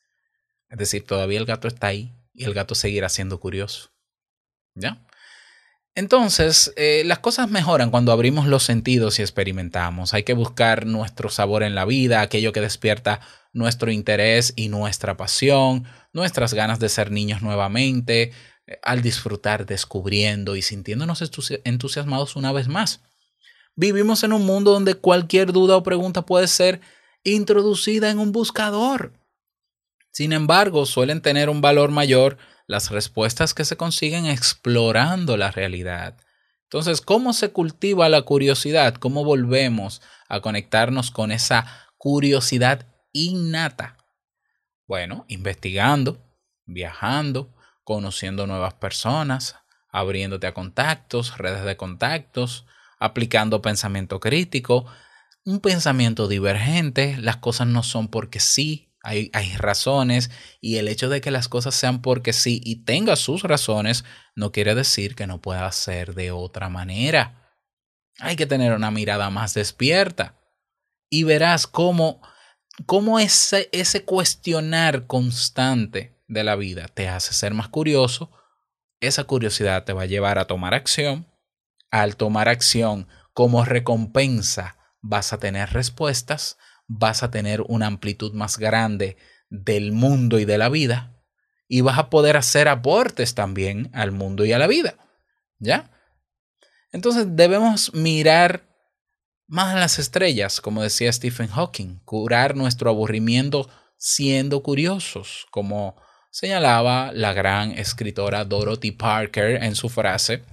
Es 0.70 0.78
decir, 0.78 1.06
todavía 1.06 1.40
el 1.40 1.46
gato 1.46 1.68
está 1.68 1.88
ahí 1.88 2.16
y 2.34 2.46
el 2.46 2.54
gato 2.56 2.74
seguirá 2.74 3.10
siendo 3.10 3.40
curioso. 3.40 3.92
¿Ya? 4.74 5.06
Entonces, 6.00 6.72
eh, 6.78 7.04
las 7.06 7.20
cosas 7.20 7.50
mejoran 7.50 7.92
cuando 7.92 8.14
abrimos 8.14 8.48
los 8.48 8.64
sentidos 8.64 9.20
y 9.20 9.22
experimentamos. 9.22 10.14
Hay 10.14 10.24
que 10.24 10.32
buscar 10.32 10.86
nuestro 10.86 11.28
sabor 11.28 11.62
en 11.62 11.76
la 11.76 11.84
vida, 11.84 12.22
aquello 12.22 12.54
que 12.54 12.62
despierta 12.62 13.20
nuestro 13.52 13.92
interés 13.92 14.54
y 14.56 14.70
nuestra 14.70 15.18
pasión, 15.18 15.84
nuestras 16.14 16.54
ganas 16.54 16.80
de 16.80 16.88
ser 16.88 17.12
niños 17.12 17.42
nuevamente, 17.42 18.32
eh, 18.66 18.80
al 18.82 19.02
disfrutar, 19.02 19.66
descubriendo 19.66 20.56
y 20.56 20.62
sintiéndonos 20.62 21.22
entusiasmados 21.66 22.38
una 22.38 22.54
vez 22.54 22.70
más. 22.70 23.02
Vivimos 23.76 24.24
en 24.24 24.32
un 24.32 24.46
mundo 24.46 24.72
donde 24.72 24.96
cualquier 24.96 25.52
duda 25.52 25.76
o 25.76 25.84
pregunta 25.84 26.26
puede 26.26 26.48
ser 26.48 26.80
introducida 27.26 28.10
en 28.10 28.20
un 28.20 28.32
buscador. 28.32 29.12
Sin 30.14 30.32
embargo, 30.32 30.86
suelen 30.86 31.22
tener 31.22 31.50
un 31.50 31.60
valor 31.60 31.92
mayor 31.92 32.38
las 32.70 32.92
respuestas 32.92 33.56
que 33.56 33.66
se 33.66 33.78
consiguen 33.78 34.28
explorando 34.28 35.38
la 35.38 35.50
realidad. 35.50 36.16
Entonces, 36.66 37.02
¿cómo 37.02 37.34
se 37.34 37.50
cultiva 37.52 38.08
la 38.10 38.22
curiosidad? 38.22 38.94
¿Cómo 38.94 39.24
volvemos 39.26 40.04
a 40.28 40.40
conectarnos 40.42 41.10
con 41.10 41.32
esa 41.32 41.66
curiosidad 41.98 42.86
innata? 43.12 43.98
Bueno, 44.86 45.26
investigando, 45.30 46.24
viajando, 46.68 47.52
conociendo 47.84 48.46
nuevas 48.46 48.76
personas, 48.76 49.56
abriéndote 49.90 50.46
a 50.46 50.54
contactos, 50.54 51.40
redes 51.40 51.64
de 51.64 51.76
contactos, 51.76 52.68
aplicando 53.00 53.64
pensamiento 53.64 54.20
crítico, 54.20 54.86
un 55.44 55.60
pensamiento 55.60 56.28
divergente, 56.28 57.18
las 57.18 57.38
cosas 57.38 57.66
no 57.66 57.82
son 57.82 58.10
porque 58.10 58.40
sí, 58.40 58.89
hay, 59.04 59.32
razones 59.58 60.30
y 60.62 60.78
el 60.78 60.88
hecho 60.88 61.10
de 61.10 61.22
que 61.22 61.32
las 61.32 61.48
cosas 61.48 61.76
sean 61.76 62.02
porque 62.02 62.34
sí 62.34 62.62
y 62.64 62.84
tenga 62.84 63.16
sus 63.16 63.44
razones 63.44 64.04
no 64.36 64.52
quiere 64.52 64.76
decir 64.76 65.16
que 65.16 65.28
no 65.28 65.42
pueda 65.42 65.72
ser 65.72 66.16
de 66.16 66.32
otra 66.32 66.70
manera. 66.70 67.56
Hay 68.20 68.36
que 68.36 68.46
tener 68.46 68.74
una 68.74 68.92
mirada 68.92 69.30
más 69.30 69.54
despierta 69.54 70.36
y 71.10 71.24
verás 71.24 71.66
cómo, 71.66 72.22
cómo 72.86 73.20
ese, 73.20 73.70
ese 73.72 74.04
cuestionar 74.04 75.08
constante 75.08 76.22
de 76.28 76.44
la 76.44 76.56
vida 76.56 76.88
te 76.88 77.08
hace 77.08 77.34
ser 77.34 77.54
más 77.54 77.70
curioso, 77.70 78.32
esa 79.00 79.24
curiosidad 79.24 79.86
te 79.86 79.94
va 79.94 80.04
a 80.04 80.08
llevar 80.08 80.40
a 80.40 80.46
tomar 80.46 80.74
acción. 80.74 81.28
Al 81.90 82.18
tomar 82.18 82.50
acción 82.50 83.08
como 83.34 83.64
recompensa 83.66 84.78
vas 85.02 85.32
a 85.34 85.40
tener 85.40 85.72
respuestas, 85.72 86.58
vas 86.90 87.24
a 87.24 87.32
tener 87.32 87.62
una 87.68 87.86
amplitud 87.86 88.34
más 88.34 88.58
grande 88.58 89.16
del 89.50 89.94
mundo 89.94 90.40
y 90.40 90.46
de 90.46 90.58
la 90.58 90.68
vida 90.68 91.16
y 91.68 91.82
vas 91.82 92.00
a 92.00 92.10
poder 92.10 92.36
hacer 92.36 92.68
aportes 92.68 93.36
también 93.36 93.90
al 93.94 94.12
mundo 94.12 94.44
y 94.44 94.52
a 94.52 94.58
la 94.58 94.68
vida. 94.68 94.96
¿Ya? 95.60 95.92
Entonces 96.92 97.28
debemos 97.30 97.94
mirar 97.94 98.68
más 99.48 99.76
a 99.76 99.80
las 99.80 100.00
estrellas, 100.00 100.62
como 100.62 100.82
decía 100.82 101.14
Stephen 101.14 101.48
Hawking, 101.48 102.00
curar 102.06 102.56
nuestro 102.56 102.90
aburrimiento 102.90 103.70
siendo 103.98 104.64
curiosos, 104.64 105.46
como 105.52 105.96
señalaba 106.32 107.12
la 107.14 107.34
gran 107.34 107.72
escritora 107.72 108.46
Dorothy 108.46 108.92
Parker 108.92 109.64
en 109.64 109.76
su 109.76 109.90
frase, 109.90 110.44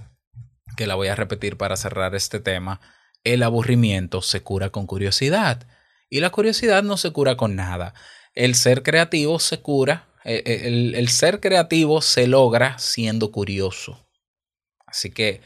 que 0.75 0.85
la 0.85 0.95
voy 0.95 1.07
a 1.07 1.15
repetir 1.15 1.57
para 1.57 1.77
cerrar 1.77 2.13
este 2.13 2.39
tema, 2.39 2.79
el 3.23 3.41
aburrimiento 3.41 4.21
se 4.21 4.41
cura 4.41 4.69
con 4.69 4.85
curiosidad 4.85 5.65
y 6.09 6.19
la 6.19 6.29
curiosidad 6.29 6.83
no 6.83 6.97
se 6.97 7.11
cura 7.11 7.37
con 7.37 7.55
nada. 7.55 7.93
El 8.33 8.55
ser 8.55 8.83
creativo 8.83 9.39
se 9.39 9.61
cura, 9.61 10.07
eh, 10.23 10.61
el, 10.65 10.95
el 10.95 11.09
ser 11.09 11.39
creativo 11.39 12.01
se 12.01 12.27
logra 12.27 12.77
siendo 12.79 13.31
curioso. 13.31 14.07
Así 14.85 15.11
que 15.11 15.41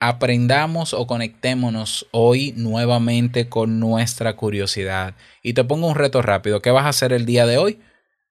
aprendamos 0.00 0.94
o 0.94 1.06
conectémonos 1.06 2.06
hoy 2.12 2.52
nuevamente 2.56 3.48
con 3.48 3.80
nuestra 3.80 4.36
curiosidad. 4.36 5.14
Y 5.42 5.54
te 5.54 5.64
pongo 5.64 5.88
un 5.88 5.94
reto 5.96 6.22
rápido. 6.22 6.60
¿Qué 6.60 6.70
vas 6.70 6.84
a 6.84 6.90
hacer 6.90 7.12
el 7.12 7.26
día 7.26 7.46
de 7.46 7.58
hoy? 7.58 7.80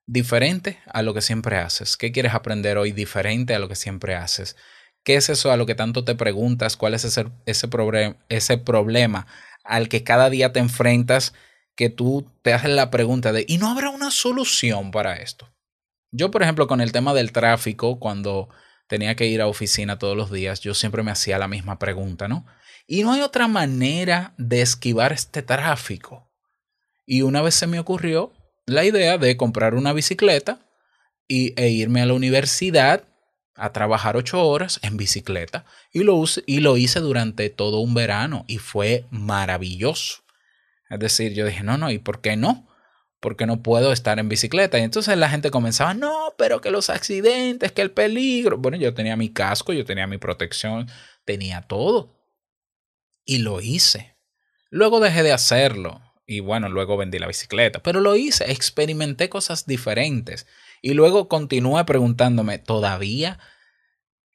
Diferente 0.05 0.79
a 0.87 1.01
lo 1.01 1.13
que 1.13 1.21
siempre 1.21 1.57
haces. 1.57 1.97
¿Qué 1.97 2.11
quieres 2.11 2.33
aprender 2.33 2.77
hoy 2.77 2.93
diferente 2.93 3.53
a 3.53 3.59
lo 3.59 3.67
que 3.67 3.75
siempre 3.75 4.15
haces? 4.15 4.55
¿Qué 5.03 5.15
es 5.15 5.29
eso 5.29 5.51
a 5.51 5.57
lo 5.57 5.65
que 5.65 5.75
tanto 5.75 6.03
te 6.05 6.15
preguntas? 6.15 6.77
¿Cuál 6.77 6.93
es 6.93 7.03
ese, 7.03 7.25
ese, 7.45 7.69
problem- 7.69 8.17
ese 8.29 8.57
problema 8.57 9.27
al 9.63 9.89
que 9.89 10.03
cada 10.03 10.29
día 10.29 10.53
te 10.53 10.59
enfrentas 10.59 11.33
que 11.77 11.89
tú 11.91 12.29
te 12.41 12.53
haces 12.53 12.71
la 12.71 12.89
pregunta 12.89 13.31
de, 13.31 13.45
¿y 13.47 13.59
no 13.59 13.69
habrá 13.69 13.91
una 13.91 14.09
solución 14.09 14.89
para 14.89 15.15
esto? 15.17 15.47
Yo, 16.11 16.31
por 16.31 16.41
ejemplo, 16.41 16.67
con 16.67 16.81
el 16.81 16.91
tema 16.91 17.13
del 17.13 17.31
tráfico, 17.31 17.99
cuando 17.99 18.49
tenía 18.87 19.15
que 19.15 19.27
ir 19.27 19.41
a 19.41 19.47
oficina 19.47 19.99
todos 19.99 20.17
los 20.17 20.31
días, 20.31 20.59
yo 20.59 20.73
siempre 20.73 21.03
me 21.03 21.11
hacía 21.11 21.37
la 21.37 21.47
misma 21.47 21.77
pregunta, 21.77 22.27
¿no? 22.27 22.47
Y 22.87 23.03
no 23.03 23.13
hay 23.13 23.21
otra 23.21 23.47
manera 23.47 24.33
de 24.37 24.61
esquivar 24.61 25.13
este 25.13 25.43
tráfico. 25.43 26.31
Y 27.05 27.21
una 27.21 27.43
vez 27.43 27.53
se 27.53 27.67
me 27.67 27.79
ocurrió 27.79 28.33
la 28.65 28.83
idea 28.83 29.19
de 29.19 29.37
comprar 29.37 29.75
una 29.75 29.93
bicicleta 29.93 30.59
y, 31.27 31.53
e 31.61 31.69
irme 31.69 32.01
a 32.01 32.07
la 32.07 32.13
universidad 32.13 33.03
a 33.53 33.71
trabajar 33.71 34.17
ocho 34.17 34.43
horas 34.43 34.79
en 34.81 34.97
bicicleta. 34.97 35.65
Y 35.93 36.03
lo, 36.03 36.23
y 36.47 36.59
lo 36.59 36.75
hice 36.77 37.01
durante 37.01 37.51
todo 37.51 37.81
un 37.81 37.93
verano 37.93 38.45
y 38.47 38.57
fue 38.57 39.05
maravilloso. 39.11 40.26
Es 40.89 40.99
decir, 40.99 41.33
yo 41.33 41.45
dije, 41.45 41.63
no, 41.63 41.77
no, 41.77 41.91
¿y 41.91 41.99
por 41.99 42.21
qué 42.21 42.35
no? 42.37 42.65
porque 43.19 43.47
no 43.47 43.63
puedo 43.63 43.91
estar 43.91 44.19
en 44.19 44.29
bicicleta. 44.29 44.77
Y 44.77 44.83
entonces 44.83 45.17
la 45.17 45.27
gente 45.27 45.49
comenzaba, 45.49 45.95
no, 45.95 46.35
pero 46.37 46.61
que 46.61 46.69
los 46.69 46.91
accidentes, 46.91 47.71
que 47.71 47.81
el 47.81 47.89
peligro. 47.91 48.59
Bueno, 48.59 48.77
yo 48.77 48.93
tenía 48.93 49.15
mi 49.15 49.29
casco, 49.33 49.73
yo 49.73 49.85
tenía 49.85 50.05
mi 50.05 50.19
protección, 50.19 50.87
tenía 51.25 51.61
todo. 51.63 52.15
Y 53.25 53.39
lo 53.39 53.59
hice. 53.59 54.15
Luego 54.69 54.99
dejé 54.99 55.23
de 55.23 55.33
hacerlo. 55.33 55.99
Y 56.27 56.41
bueno, 56.41 56.69
luego 56.69 56.95
vendí 56.95 57.17
la 57.19 57.25
bicicleta. 57.27 57.81
Pero 57.81 58.01
lo 58.01 58.15
hice, 58.15 58.51
experimenté 58.51 59.29
cosas 59.29 59.65
diferentes. 59.65 60.45
Y 60.83 60.93
luego 60.93 61.27
continué 61.27 61.85
preguntándome, 61.85 62.59
¿todavía 62.59 63.39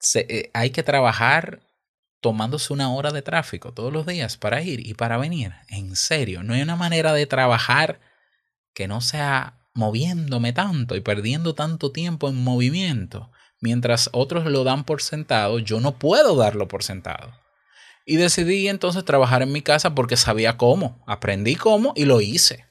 se- 0.00 0.26
eh, 0.28 0.50
hay 0.54 0.70
que 0.70 0.82
trabajar 0.82 1.60
tomándose 2.22 2.72
una 2.72 2.90
hora 2.94 3.11
de 3.11 3.20
tráfico 3.20 3.74
todos 3.74 3.92
los 3.92 4.06
días 4.06 4.38
para 4.38 4.62
ir 4.62 4.87
y 4.87 4.94
para 4.94 5.18
venir? 5.18 5.52
En 5.68 5.96
serio, 5.96 6.42
no 6.42 6.54
hay 6.54 6.62
una 6.62 6.76
manera 6.76 7.12
de 7.12 7.26
trabajar 7.26 8.00
que 8.72 8.88
no 8.88 9.02
sea 9.02 9.58
moviéndome 9.74 10.54
tanto 10.54 10.96
y 10.96 11.00
perdiendo 11.00 11.54
tanto 11.54 11.92
tiempo 11.92 12.30
en 12.30 12.37
movimiento. 12.37 13.30
Mientras 13.61 14.08
otros 14.12 14.46
lo 14.46 14.64
dan 14.64 14.85
por 14.85 15.02
sentado, 15.02 15.58
yo 15.58 15.80
no 15.80 15.98
puedo 15.98 16.37
darlo 16.37 16.68
por 16.68 16.82
sentado. 16.82 17.35
Y 18.06 18.16
decidí 18.16 18.68
entonces 18.68 19.04
trabajar 19.04 19.42
en 19.42 19.52
mi 19.52 19.62
casa 19.62 19.94
porque 19.94 20.16
sabía 20.16 20.56
cómo, 20.56 21.02
aprendí 21.06 21.56
cómo 21.56 21.92
y 21.96 22.04
lo 22.04 22.20
hice. 22.20 22.66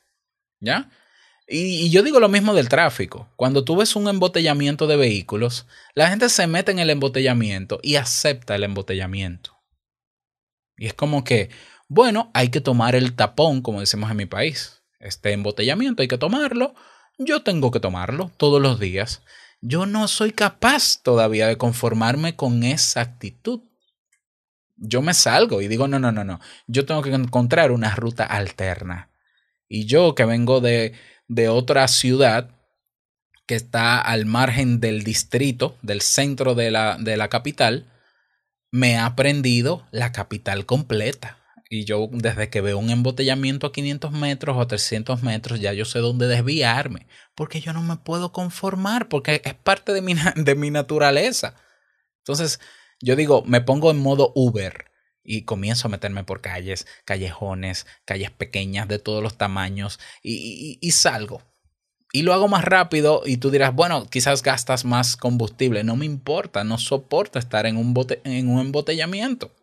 ¿Ya? 0.59 0.89
Y, 1.53 1.89
yo 1.89 2.01
digo 2.01 2.21
lo 2.21 2.29
mismo 2.29 2.53
del 2.53 2.69
tráfico. 2.69 3.27
Cuando 3.35 3.65
tú 3.65 3.75
ves 3.75 3.97
un 3.97 4.07
embotellamiento 4.07 4.87
de 4.87 4.95
vehículos, 4.95 5.67
la 5.93 6.07
gente 6.09 6.29
se 6.29 6.47
mete 6.47 6.71
en 6.71 6.79
el 6.79 6.89
embotellamiento 6.89 7.79
y 7.83 7.97
acepta 7.97 8.55
el 8.55 8.63
embotellamiento. 8.63 9.57
Y 10.77 10.87
es 10.87 10.93
como 10.93 11.25
que, 11.25 11.49
bueno, 11.89 12.31
hay 12.33 12.49
que 12.49 12.61
tomar 12.61 12.95
el 12.95 13.15
tapón, 13.15 13.61
como 13.61 13.81
decimos 13.81 14.09
en 14.09 14.17
mi 14.17 14.25
país. 14.25 14.81
Este 15.01 15.33
embotellamiento 15.33 16.01
hay 16.01 16.07
que 16.07 16.17
tomarlo. 16.17 16.73
Yo 17.17 17.43
tengo 17.43 17.69
que 17.69 17.81
tomarlo 17.81 18.31
todos 18.37 18.61
los 18.61 18.79
días. 18.79 19.21
Yo 19.59 19.85
no 19.85 20.07
soy 20.07 20.31
capaz 20.31 21.03
todavía 21.03 21.47
de 21.47 21.57
conformarme 21.57 22.37
con 22.37 22.63
esa 22.63 23.01
actitud. 23.01 23.59
Yo 24.77 25.01
me 25.01 25.13
salgo 25.13 25.61
y 25.61 25.67
digo, 25.67 25.89
no, 25.89 25.99
no, 25.99 26.13
no, 26.13 26.23
no. 26.23 26.39
Yo 26.67 26.85
tengo 26.85 27.01
que 27.01 27.13
encontrar 27.13 27.71
una 27.71 27.93
ruta 27.93 28.23
alterna. 28.23 29.09
Y 29.67 29.85
yo 29.85 30.15
que 30.15 30.25
vengo 30.25 30.61
de, 30.61 30.93
de 31.31 31.47
otra 31.47 31.87
ciudad 31.87 32.49
que 33.47 33.55
está 33.55 34.01
al 34.01 34.25
margen 34.25 34.81
del 34.81 35.05
distrito, 35.05 35.77
del 35.81 36.01
centro 36.01 36.55
de 36.55 36.71
la, 36.71 36.97
de 36.99 37.15
la 37.15 37.29
capital, 37.29 37.89
me 38.69 38.91
he 38.91 38.97
aprendido 38.97 39.87
la 39.91 40.11
capital 40.11 40.65
completa. 40.65 41.37
Y 41.69 41.85
yo 41.85 42.09
desde 42.11 42.49
que 42.49 42.59
veo 42.59 42.77
un 42.77 42.89
embotellamiento 42.89 43.65
a 43.65 43.71
500 43.71 44.11
metros 44.11 44.57
o 44.57 44.61
a 44.61 44.67
300 44.67 45.23
metros, 45.23 45.61
ya 45.61 45.71
yo 45.71 45.85
sé 45.85 45.99
dónde 45.99 46.27
desviarme. 46.27 47.07
Porque 47.33 47.61
yo 47.61 47.71
no 47.71 47.81
me 47.81 47.95
puedo 47.95 48.33
conformar, 48.33 49.07
porque 49.07 49.41
es 49.45 49.53
parte 49.53 49.93
de 49.93 50.01
mi, 50.01 50.15
de 50.35 50.55
mi 50.55 50.69
naturaleza. 50.69 51.55
Entonces, 52.17 52.59
yo 52.99 53.15
digo, 53.15 53.41
me 53.45 53.61
pongo 53.61 53.89
en 53.89 53.99
modo 53.99 54.33
Uber 54.35 54.90
y 55.23 55.43
comienzo 55.43 55.87
a 55.87 55.91
meterme 55.91 56.23
por 56.23 56.41
calles, 56.41 56.87
callejones, 57.05 57.85
calles 58.05 58.31
pequeñas 58.31 58.87
de 58.87 58.99
todos 58.99 59.21
los 59.21 59.37
tamaños 59.37 59.99
y, 60.23 60.79
salgo. 60.91 61.43
Y 62.13 62.23
lo 62.23 62.33
hago 62.33 62.47
más 62.47 62.65
rápido 62.65 63.21
y 63.25 63.37
tú 63.37 63.51
dirás, 63.51 63.73
bueno, 63.73 64.05
quizás 64.09 64.43
gastas 64.43 64.83
más 64.83 65.15
combustible. 65.15 65.83
No 65.83 65.95
me 65.95 66.05
importa, 66.05 66.63
no 66.63 66.77
soporto 66.77 67.39
estar 67.39 67.65
en 67.65 67.77
un, 67.77 67.93
bote- 67.93 68.19
en 68.25 68.49
un 68.49 68.59
embotellamiento. 68.59 69.55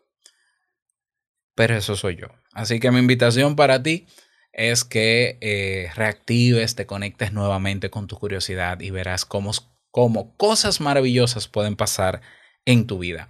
Pero 1.55 1.77
eso 1.77 1.97
soy 1.97 2.17
yo. 2.17 2.29
Así 2.53 2.81
que 2.81 2.91
mi 2.91 3.01
invitación 3.01 3.57
para 3.57 3.83
ti 3.83 4.07
es 4.53 4.85
que 4.85 5.39
eh, 5.41 5.91
reactives, 5.95 6.75
te 6.75 6.87
conectes 6.87 7.33
nuevamente 7.33 7.91
con 7.91 8.07
tu 8.07 8.17
curiosidad 8.19 8.81
y 8.81 8.91
verás 8.91 9.25
cómo, 9.25 9.53
cómo 9.91 10.37
cosas 10.37 10.81
maravillosas 10.81 11.49
pueden 11.49 11.77
pasar 11.77 12.23
en 12.65 12.87
tu 12.87 12.99
vida. 12.99 13.29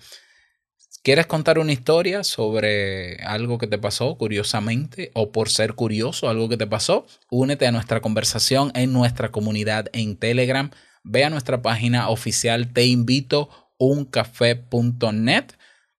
¿Quieres 1.09 1.27
contar 1.27 1.59
una 1.59 1.73
historia 1.73 2.23
sobre 2.23 3.17
algo 3.25 3.57
que 3.57 3.67
te 3.67 3.79
pasó 3.79 4.19
curiosamente 4.19 5.11
o 5.15 5.33
por 5.33 5.49
ser 5.49 5.73
curioso 5.73 6.29
algo 6.29 6.51
que 6.51 6.59
te 6.59 6.67
pasó? 6.67 7.07
Únete 7.31 7.67
a 7.67 7.73
nuestra 7.73 8.03
conversación 8.03 8.73
en 8.75 8.93
nuestra 8.93 9.31
comunidad 9.31 9.87
en 9.95 10.19
Telegram. 10.19 10.71
Ve 11.05 11.25
a 11.25 11.31
nuestra 11.31 11.63
página 11.63 12.11
oficial 12.11 12.75
teinvitouncafé.net 12.75 15.45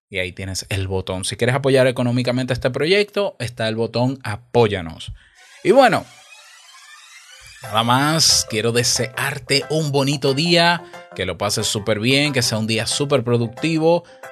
y 0.08 0.20
ahí 0.20 0.30
tienes 0.30 0.64
el 0.68 0.86
botón. 0.86 1.24
Si 1.24 1.34
quieres 1.34 1.56
apoyar 1.56 1.88
económicamente 1.88 2.52
este 2.52 2.70
proyecto, 2.70 3.34
está 3.40 3.66
el 3.66 3.74
botón 3.74 4.20
apóyanos. 4.22 5.10
Y 5.64 5.72
bueno, 5.72 6.06
nada 7.64 7.82
más, 7.82 8.46
quiero 8.48 8.70
desearte 8.70 9.64
un 9.70 9.90
bonito 9.90 10.34
día, 10.34 10.84
que 11.16 11.26
lo 11.26 11.36
pases 11.36 11.66
súper 11.66 11.98
bien, 11.98 12.32
que 12.32 12.42
sea 12.42 12.58
un 12.58 12.68
día 12.68 12.86
súper 12.86 13.24
productivo. 13.24 14.04